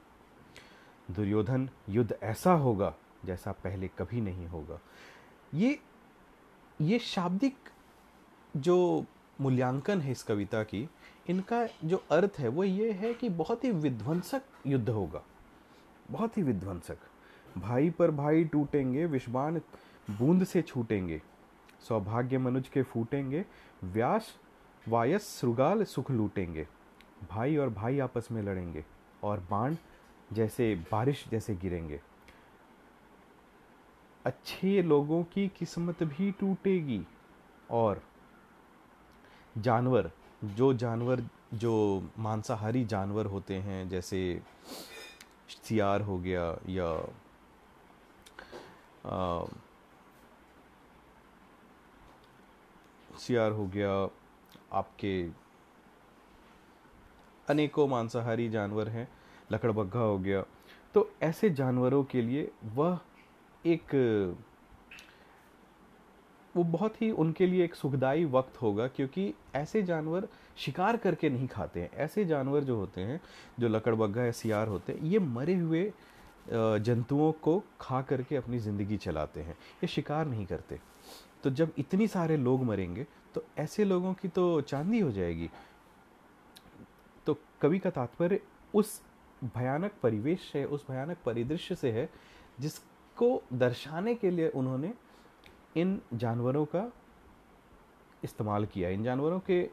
दुर्योधन, 1.12 1.69
युद्ध 1.89 2.17
ऐसा 2.23 2.54
होगा 2.54 2.93
जैसा 3.25 3.52
पहले 3.54 3.88
कभी 3.88 4.21
नहीं 4.21 4.47
होगा। 4.47 4.80
ये 5.54 5.80
ये 6.82 6.99
शाब्दिक 6.99 7.69
जो 8.58 9.06
मूल्यांकन 9.41 10.02
है 10.02 10.12
इस 10.12 10.23
कविता 10.23 10.63
की, 10.63 10.89
इनका 11.28 11.67
जो 11.86 12.04
अर्थ 12.12 12.34
है 12.39 12.47
वो 12.47 12.63
ये 12.63 12.91
है 12.91 13.13
कि 13.13 13.30
बहुत 13.30 13.63
ही 13.63 13.71
विध्वंसक 13.71 14.41
युद्ध 14.67 14.89
होगा। 14.89 15.23
बहुत 16.12 16.38
ही 16.38 16.43
विध्वंसक। 16.43 16.97
भाई 17.58 17.89
पर 17.89 18.12
भाई 18.12 18.43
टूटेंगे 18.43 19.06
विषबान 19.06 19.62
बूंद 20.10 20.43
से 20.43 20.62
छूटेंगे। 20.62 21.21
सौभाग्य 21.80 22.38
मनुज 22.38 22.67
के 22.67 22.84
फूटेंगे, 22.84 23.45
व्यास 23.84 24.36
वायस 24.88 25.39
श्रुगाल 25.39 25.84
सुख 25.84 26.12
लूटेंगे। 26.12 26.67
भाई 27.30 27.58
और 27.58 27.69
भाई 27.69 27.99
आपस 27.99 28.28
में 28.32 28.43
लड़ेंगे 28.43 28.86
और 29.23 29.47
बाण 29.52 29.75
जैसे, 30.34 30.75
बारिश 30.75 31.25
जैसे 31.32 31.56
गिरेंगे। 31.56 32.02
अच्छे 34.25 34.82
लोगों 34.82 35.23
की 35.23 35.47
किस्मत 35.47 36.04
भी 36.04 36.32
टूटेगी 36.32 37.08
और 37.71 38.02
जानवर 39.62 40.12
जो 40.43 40.74
जानवर 40.74 41.22
जो 41.54 42.04
मांसाहारी 42.17 42.86
जानवर 42.86 43.26
होते 43.26 43.56
हैं 43.56 43.89
जैसे 43.89 44.41
सियार 45.50 46.02
हो 46.02 46.17
गया 46.17 46.58
या 46.69 46.89
आ, 49.06 49.45
सियार 53.17 53.52
हो 53.52 53.65
गया 53.67 54.08
आपके 54.72 55.30
अनेकों 57.50 57.88
मांसाहारी 57.88 58.50
जानवर 58.50 58.89
हैं 58.89 59.08
लकड़बग्घा 59.52 60.00
हो 60.00 60.17
गया। 60.17 60.41
तो 60.93 61.12
ऐसे 61.22 61.50
जानवरों 61.50 62.04
के 62.04 62.22
लिए 62.22 62.52
वह 62.63 63.00
एक 63.65 63.95
वो 66.56 66.64
बहुत 66.66 67.02
ही 67.02 67.10
उनके 67.14 67.46
लिए 67.48 67.64
एक 67.66 67.76
सुखदाई 67.76 68.26
वक्त 68.28 68.62
होगा, 68.62 68.88
क्योंकि 68.88 69.34
ऐसे 69.56 69.82
जानवर 69.84 70.28
शिकार 70.58 70.98
करके 70.98 71.30
नहीं 71.30 71.48
खाते 71.48 71.80
हैं। 71.80 71.90
ऐसे 71.96 72.26
जानवर 72.26 72.64
जो 72.64 72.76
होते 72.76 73.02
हैं, 73.02 73.20
जो 73.60 73.68
लकड़बग्घा 73.68 74.24
या 74.24 74.32
सियार 74.34 74.68
होते 74.68 74.94
हैं, 74.94 75.02
ये 75.02 75.20
मरे 75.20 75.56
हुए 75.56 75.92
जंतुओं 76.50 77.32
को 77.34 77.62
खा 77.82 78.02
करके 78.02 78.36
अपनी 78.36 78.60
ज़िंदगी 78.60 78.98
चलाते 78.98 79.42
हैं। 79.42 79.54
ये 79.54 79.88
शिकार 79.88 80.26
नहीं 80.28 80.46
करते। 80.46 80.80
तो 81.44 81.50
जब 81.52 81.74
इतनी 81.78 82.08
सारे 82.08 82.38
लोग 82.38 82.64
मरेंगे 82.64 83.06
तो 83.36 83.44
ऐसे 83.60 83.84
लोगों 83.86 84.14
की 84.14 84.28
तो 84.28 84.62
चांदी 84.62 85.00
हो 85.00 85.12
जाएगी। 85.12 85.50
तो 87.28 87.38
कवि 87.62 87.80
का 87.80 87.90
तात्पर्य 87.90 88.40
उस 88.74 89.02
भयानक 89.46 89.92
परिवेश 90.04 90.50
से, 90.52 90.64
उस 90.66 90.86
भयानक 90.90 91.18
परिदृश्य 91.26 91.76
से 91.76 91.92
है, 91.92 92.10
जिसको 92.60 93.42
दर्शाने 93.54 94.16
के 94.16 94.32
लिए 94.32 94.50
उन्होंने 94.50 94.94
इन 95.82 96.02
जानवरों 96.13 96.65
का 96.65 96.92
इस्तेमाल 98.24 98.65
किया, 98.65 98.89
इन 98.89 99.04
जानवरों 99.04 99.39
के 99.39 99.70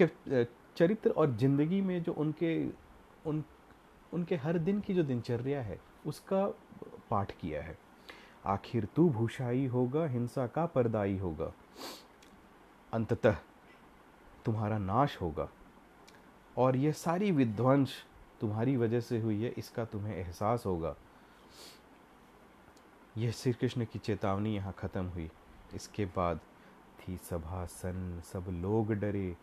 के 0.00 0.44
चरित्र 0.76 1.10
और 1.10 1.36
ज़िंदगी 1.36 1.80
में 1.80 2.02
जो 2.02 2.12
उनके, 2.12 2.68
उन, 3.26 3.44
उनके 4.12 4.36
हर 4.36 4.58
दिन 4.58 4.80
की 4.80 4.94
जो 4.94 5.02
दिनचर्या 5.02 5.62
है, 5.62 5.80
उसका 6.06 6.46
पाठ 7.10 7.32
किया 7.40 7.62
है। 7.62 7.78
आखिर 8.46 8.84
तू 8.84 9.08
भूषाई 9.10 9.66
होगा, 9.66 10.06
हिंसा 10.06 10.46
का 10.46 10.66
परदाई 10.66 11.18
होगा। 11.18 11.52
अंततः 12.92 13.36
तुम्हारा 14.44 14.78
नाश 14.78 15.20
होगा। 15.20 15.48
और 16.56 16.76
यह 16.76 16.92
सारी 16.92 17.30
विध्वंस 17.30 17.92
तुम्हारी 18.40 18.76
वजह 18.76 19.00
से 19.00 19.20
हुई 19.20 19.42
है, 19.42 19.54
इसका 19.58 19.84
तुम्हें 19.84 20.16
एहसास 20.16 20.66
होगा। 20.66 20.96
यह 23.18 23.30
श्री 23.30 23.52
कृष्ण 23.52 23.84
की 23.84 23.98
चेतावनी 23.98 24.54
यहाँ 24.54 24.74
ख़त्म 24.78 25.04
हुई। 25.04 25.30
इसके 25.74 26.04
बाद 26.04 26.40
थी 27.00 27.16
सभा 27.16 27.64
सन, 27.66 28.22
सब 28.32 28.44
लोग 28.48 28.92
डरे, 28.92 29.36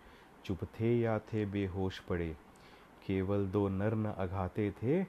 चुप 0.45 0.63
थे 0.79 0.99
या 0.99 1.19
थे 1.19 1.45
बेहोश 1.45 1.99
पड़े। 1.99 2.35
केवल 3.07 3.47
दो 3.47 3.67
नर 3.69 3.95
न 3.95 4.05
अघाते 4.05 4.71
थे, 4.71 5.03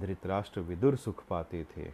धृतराष्ट्र 0.00 0.60
विदुर 0.60 0.96
सुख 0.96 1.24
पाते 1.26 1.64
थे। 1.76 1.84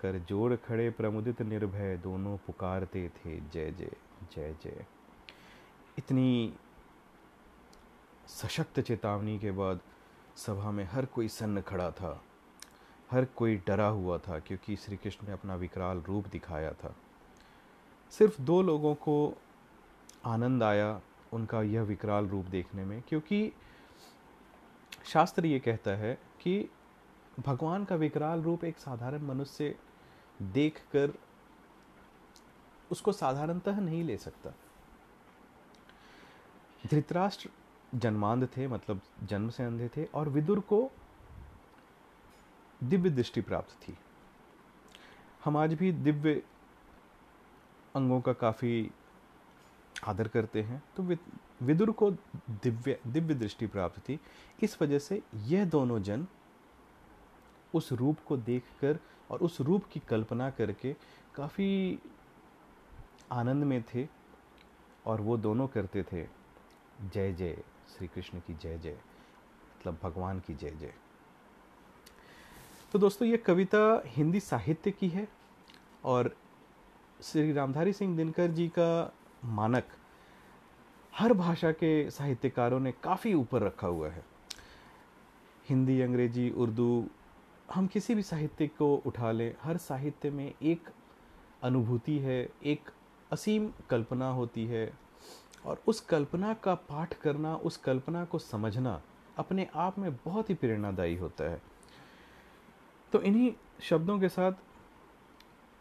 कर 0.00 0.18
जोड़ 0.18 0.56
खड़े 0.56 0.90
प्रमुदित 0.90 1.42
निर्भय, 1.42 1.96
दोनों 1.96 2.36
पुकारते 2.36 3.08
थे, 3.08 3.40
जय 3.40 3.70
जय 3.70 3.90
जय 4.36 4.56
जय। 4.62 4.84
इतनी 5.98 6.54
सशक्त 8.26 8.80
चेतावनी 8.80 9.38
के 9.38 9.50
बाद 9.50 9.80
सभा 10.36 10.70
में 10.70 10.84
हर 10.84 11.06
कोई 11.06 11.28
सन्न 11.28 11.60
खड़ा 11.60 11.90
था। 11.90 12.20
हर 13.10 13.24
कोई 13.36 13.56
डरा 13.66 13.86
हुआ 13.86 14.18
था 14.18 14.38
क्योंकि 14.38 14.76
श्री 14.76 14.96
कृष्ण 14.96 15.26
ने 15.26 15.32
अपना 15.32 15.54
विकराल 15.54 16.00
रूप 16.00 16.26
दिखाया 16.28 16.72
था। 16.72 16.94
सिर्फ़ 18.12 18.40
दो 18.42 18.60
लोगों 18.62 18.94
को 18.94 19.34
आनंद 20.26 20.62
आया 20.62 21.00
उनका 21.32 21.62
यह 21.62 21.82
विकराल 21.82 22.26
रूप 22.26 22.46
देखने 22.46 22.84
में, 22.84 23.02
क्योंकि 23.08 23.52
शास्त्र 25.04 25.46
ये 25.46 25.58
कहता 25.58 25.90
है 25.90 26.14
कि 26.40 26.68
भगवान 27.40 27.84
का 27.84 27.96
विकराल 27.96 28.42
रूप 28.42 28.64
एक 28.64 28.78
साधारण 28.78 29.22
मनुष्य 29.22 29.74
देखकर 30.42 31.12
उसको 32.90 33.12
साधारणतः 33.12 33.80
नहीं 33.80 34.02
ले 34.04 34.16
सकता। 34.16 34.52
धृतराष्ट्र 36.84 37.50
जन्मांध 37.94 38.48
थे 38.56 38.66
मतलब 38.68 39.00
जन्म 39.24 39.48
से 39.50 39.64
अंधे 39.64 39.88
थे, 39.88 40.04
और 40.04 40.28
विदुर 40.28 40.60
को 40.60 40.90
दिव्य 42.84 43.10
दृष्टि 43.10 43.40
प्राप्त 43.40 43.72
थी। 43.82 43.96
हम 45.44 45.56
आज 45.56 45.74
भी 45.74 45.90
दिव्य 45.92 46.42
अंगों 47.96 48.20
का 48.20 48.32
काफ़ी 48.32 48.90
आदर 50.08 50.28
करते 50.28 50.62
हैं। 50.62 50.82
तो 50.96 51.02
विदुर 51.62 51.90
को 51.90 52.10
दिव्य 52.10 52.98
दिव्य 53.06 53.34
दृष्टि 53.34 53.66
प्राप्त 53.66 53.98
थी। 53.98 54.18
इस 54.62 54.80
वजह 54.82 54.98
से 54.98 55.22
यह 55.34 55.64
दोनों 55.64 56.00
जन 56.02 56.26
उस 57.74 57.92
रूप 57.92 58.20
को 58.26 58.36
देखकर 58.36 58.98
और 59.30 59.38
उस 59.38 59.60
रूप 59.60 59.84
की 59.84 60.00
कल्पना 60.00 60.50
करके 60.50 60.94
काफ़ी 61.34 61.98
आनंद 63.32 63.64
में 63.64 63.82
थे 63.94 64.06
और 65.06 65.20
वो 65.20 65.36
दोनों 65.36 65.66
करते 65.68 66.02
थे। 66.02 66.26
जय 67.04 67.32
जय, 67.32 67.62
श्री 67.88 68.08
कृष्ण 68.08 68.40
की 68.40 68.54
जय 68.54 68.78
जय 68.78 68.92
मतलब 68.92 69.98
भगवान 70.02 70.40
की 70.40 70.54
जय 70.54 70.70
जय। 70.70 70.94
तो 72.92 72.98
दोस्तों, 72.98 73.28
ये 73.28 73.36
कविता 73.36 74.02
हिंदी 74.06 74.38
साहित्य 74.40 74.90
की 74.90 75.08
है 75.08 75.26
और 76.04 76.34
श्री 77.22 77.52
रामधारी 77.52 77.92
सिंह 77.92 78.16
दिनकर 78.16 78.50
जी 78.50 78.66
का 78.68 79.12
मानक 79.44 79.84
हर 81.14 81.32
भाषा 81.32 81.70
के 81.72 82.10
साहित्यकारों 82.10 82.80
ने 82.80 82.92
काफ़ी 82.92 83.34
ऊपर 83.34 83.62
रखा 83.62 83.86
हुआ 83.86 84.08
है। 84.08 84.24
हिंदी, 85.68 86.00
अंग्रेज़ी, 86.00 86.50
उर्दू, 86.50 87.06
हम 87.74 87.86
किसी 87.86 88.14
भी 88.14 88.22
साहित्य 88.22 88.66
को 88.68 88.94
उठा 89.06 89.32
लें, 89.32 89.54
हर 89.62 89.76
साहित्य 89.76 90.30
में 90.30 90.52
एक 90.62 90.90
अनुभूति 91.62 92.18
है, 92.18 92.48
एक 92.64 92.90
असीम 93.30 93.72
कल्पना 93.90 94.30
होती 94.30 94.66
है 94.66 94.92
और 95.66 95.82
उस 95.86 96.00
कल्पना 96.00 96.54
का 96.54 96.74
पाठ 96.74 97.14
करना, 97.14 97.56
उस 97.56 97.76
कल्पना 97.76 98.24
को 98.24 98.38
समझना 98.38 99.00
अपने 99.36 99.68
आप 99.74 99.98
में 99.98 100.14
बहुत 100.16 100.50
ही 100.50 100.54
प्रेरणादायी 100.54 101.16
होता 101.16 101.50
है। 101.50 101.69
तो 103.12 103.20
इन्हीं 103.22 103.52
शब्दों 103.82 104.18
के 104.20 104.28
साथ 104.28 104.52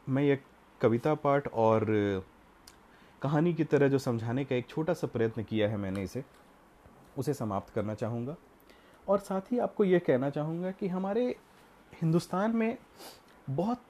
मैं 0.10 0.24
ये 0.24 0.39
कविता 0.82 1.13
पाठ 1.15 1.48
और 1.48 1.86
कहानी 3.22 3.54
की 3.54 3.63
तरह 3.63 3.88
जो 3.88 4.00
समझाने 4.00 4.46
का 4.46 4.56
एक 4.56 4.68
छोटा 4.70 4.94
सा 4.94 5.08
प्रयत्न 5.08 5.44
किया 5.44 5.70
है 5.70 5.78
मैंने 5.78 6.04
इसे, 6.04 6.24
उसे 7.18 7.34
समाप्त 7.34 7.74
करना 7.74 7.94
चाहूँगा। 7.94 8.36
और 9.08 9.20
साथ 9.20 9.52
ही 9.52 9.60
आपको 9.60 9.84
ये 9.84 10.00
कहना 10.00 10.30
चाहूँगा 10.30 10.72
कि 10.72 10.88
हमारे 10.88 11.28
हिंदुस्तान 12.02 12.56
में 12.56 12.78
बहुत 13.50 13.82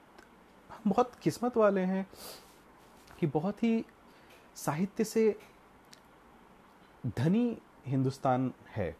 बहुत 0.86 1.14
किस्मत 1.22 1.56
वाले 1.56 1.80
हैं 1.80 2.06
कि 3.20 3.26
बहुत 3.26 3.62
ही 3.62 3.84
साहित्य 4.56 5.04
से 5.04 5.38
धनी 7.18 7.58
हिंदुस्तान 7.86 8.52
है। 8.68 8.96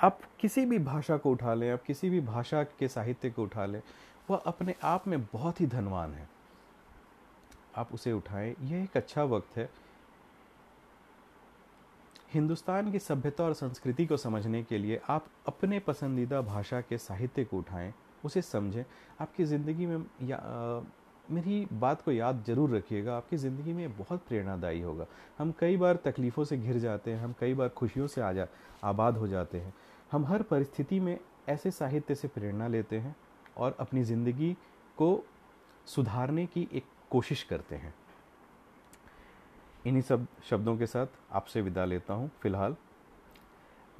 आप 0.00 0.20
किसी 0.40 0.64
भी 0.66 0.78
भाषा 0.78 1.16
को 1.16 1.30
उठा 1.30 1.54
लें 1.54 1.70
आप 1.70 1.82
किसी 1.82 2.10
भी 2.10 2.20
भाषा 2.20 2.62
के 2.78 2.88
साहित्य 2.88 3.30
को 3.30 3.42
उठा 3.42 3.66
लें 3.66 3.80
वह 4.30 4.36
अपने 4.46 4.74
आप 4.82 5.06
में 5.08 5.22
बहुत 5.22 5.60
ही 5.60 5.66
धनवान 5.66 6.12
है। 6.14 6.28
आप 7.76 7.92
उसे 7.94 8.12
उठाएँ। 8.12 8.54
यह 8.62 8.82
एक 8.82 8.96
अच्छा 8.96 9.24
वक्त 9.24 9.56
है। 9.56 9.68
हिंदुस्तान 12.34 12.90
की 12.92 12.98
सभ्यता 12.98 13.44
और 13.44 13.54
संस्कृति 13.54 14.06
को 14.06 14.16
समझने 14.16 14.62
के 14.62 14.78
लिए 14.78 15.00
आप 15.08 15.26
अपने 15.48 15.78
पसंदीदा 15.80 16.40
भाषा 16.42 16.80
के 16.80 16.98
साहित्य 16.98 17.44
को 17.44 17.58
उठाएँ 17.58 17.92
उसे 18.24 18.42
समझें। 18.42 18.84
आपकी 19.20 19.44
ज़िंदगी 19.44 19.86
में 19.86 20.04
या 20.22 20.36
आ, 20.36 20.80
मेरी 21.30 21.66
बात 21.72 22.02
को 22.02 22.12
याद 22.12 22.42
ज़रूर 22.46 22.70
रखिएगा। 22.70 23.16
आपकी 23.16 23.36
ज़िंदगी 23.36 23.72
में 23.72 23.96
बहुत 23.98 24.22
प्रेरणादायी 24.28 24.80
होगा। 24.80 25.06
हम 25.38 25.52
कई 25.58 25.76
बार 25.76 25.98
तकलीफ़ों 26.04 26.44
से 26.44 26.56
घिर 26.58 26.78
जाते 26.78 27.10
हैं 27.10 27.20
हम 27.20 27.34
कई 27.40 27.54
बार 27.54 27.68
खुशियों 27.68 28.06
से 28.06 28.20
आ 28.20 28.32
जा 28.32 28.46
आबाद 28.84 29.16
हो 29.16 29.28
जाते 29.28 29.58
हैं। 29.58 29.72
हम 30.10 30.24
हर 30.26 30.42
परिस्थिति 30.42 30.98
में 31.00 31.18
ऐसे 31.48 31.70
साहित्य 31.70 32.14
से 32.14 32.28
प्रेरणा 32.28 32.66
लेते 32.68 32.98
हैं 32.98 33.14
और 33.56 33.76
अपनी 33.80 34.02
ज़िंदगी 34.04 34.52
को 34.98 35.24
सुधारने 35.86 36.46
की 36.46 36.68
एक 36.72 36.84
कोशिश 37.10 37.42
करते 37.42 37.76
हैं। 37.76 37.94
इन्हीं 39.86 40.02
सब 40.02 40.26
शब्दों 40.48 40.76
के 40.78 40.86
साथ 40.86 41.06
आपसे 41.32 41.60
विदा 41.60 41.84
लेता 41.84 42.14
हूँ, 42.14 42.30
फ़िलहाल। 42.42 42.76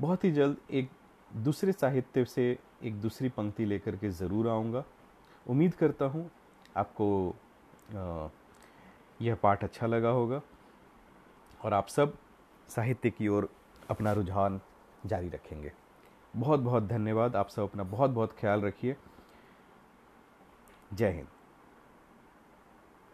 बहुत 0.01 0.25
ही 0.25 0.31
जल्द 0.33 0.57
एक 0.70 0.90
दूसरे 1.37 1.73
साहित्य 1.73 2.25
से 2.25 2.57
एक 2.85 3.01
दूसरी 3.01 3.29
पंक्ति 3.29 3.64
लेकर 3.64 3.96
के 3.96 4.11
ज़रूर 4.11 4.49
आऊँगा। 4.49 4.85
उम्मीद 5.46 5.75
करता 5.75 6.05
हूँ 6.05 6.31
आपको 6.77 7.35
यह 9.20 9.35
पाठ 9.35 9.64
अच्छा 9.64 9.87
लगा 9.87 10.09
होगा 10.11 10.40
और 11.64 11.75
आप 11.75 11.88
सब 11.88 12.16
साहित्य 12.68 13.11
की 13.11 13.29
ओर 13.29 13.49
अपना 13.90 14.12
रुझान 14.12 14.61
जारी 15.07 15.29
रखेंगे। 15.29 15.73
बहुत 16.36 16.60
बहुत 16.60 16.82
धन्यवाद। 16.82 17.36
आप 17.36 17.48
सब 17.48 17.62
अपना 17.62 17.82
बहुत 17.82 18.10
बहुत 18.10 18.32
ख्याल 18.32 18.60
रखिए। 18.60 18.96
जय 20.94 21.10
हिंद। 21.10 21.26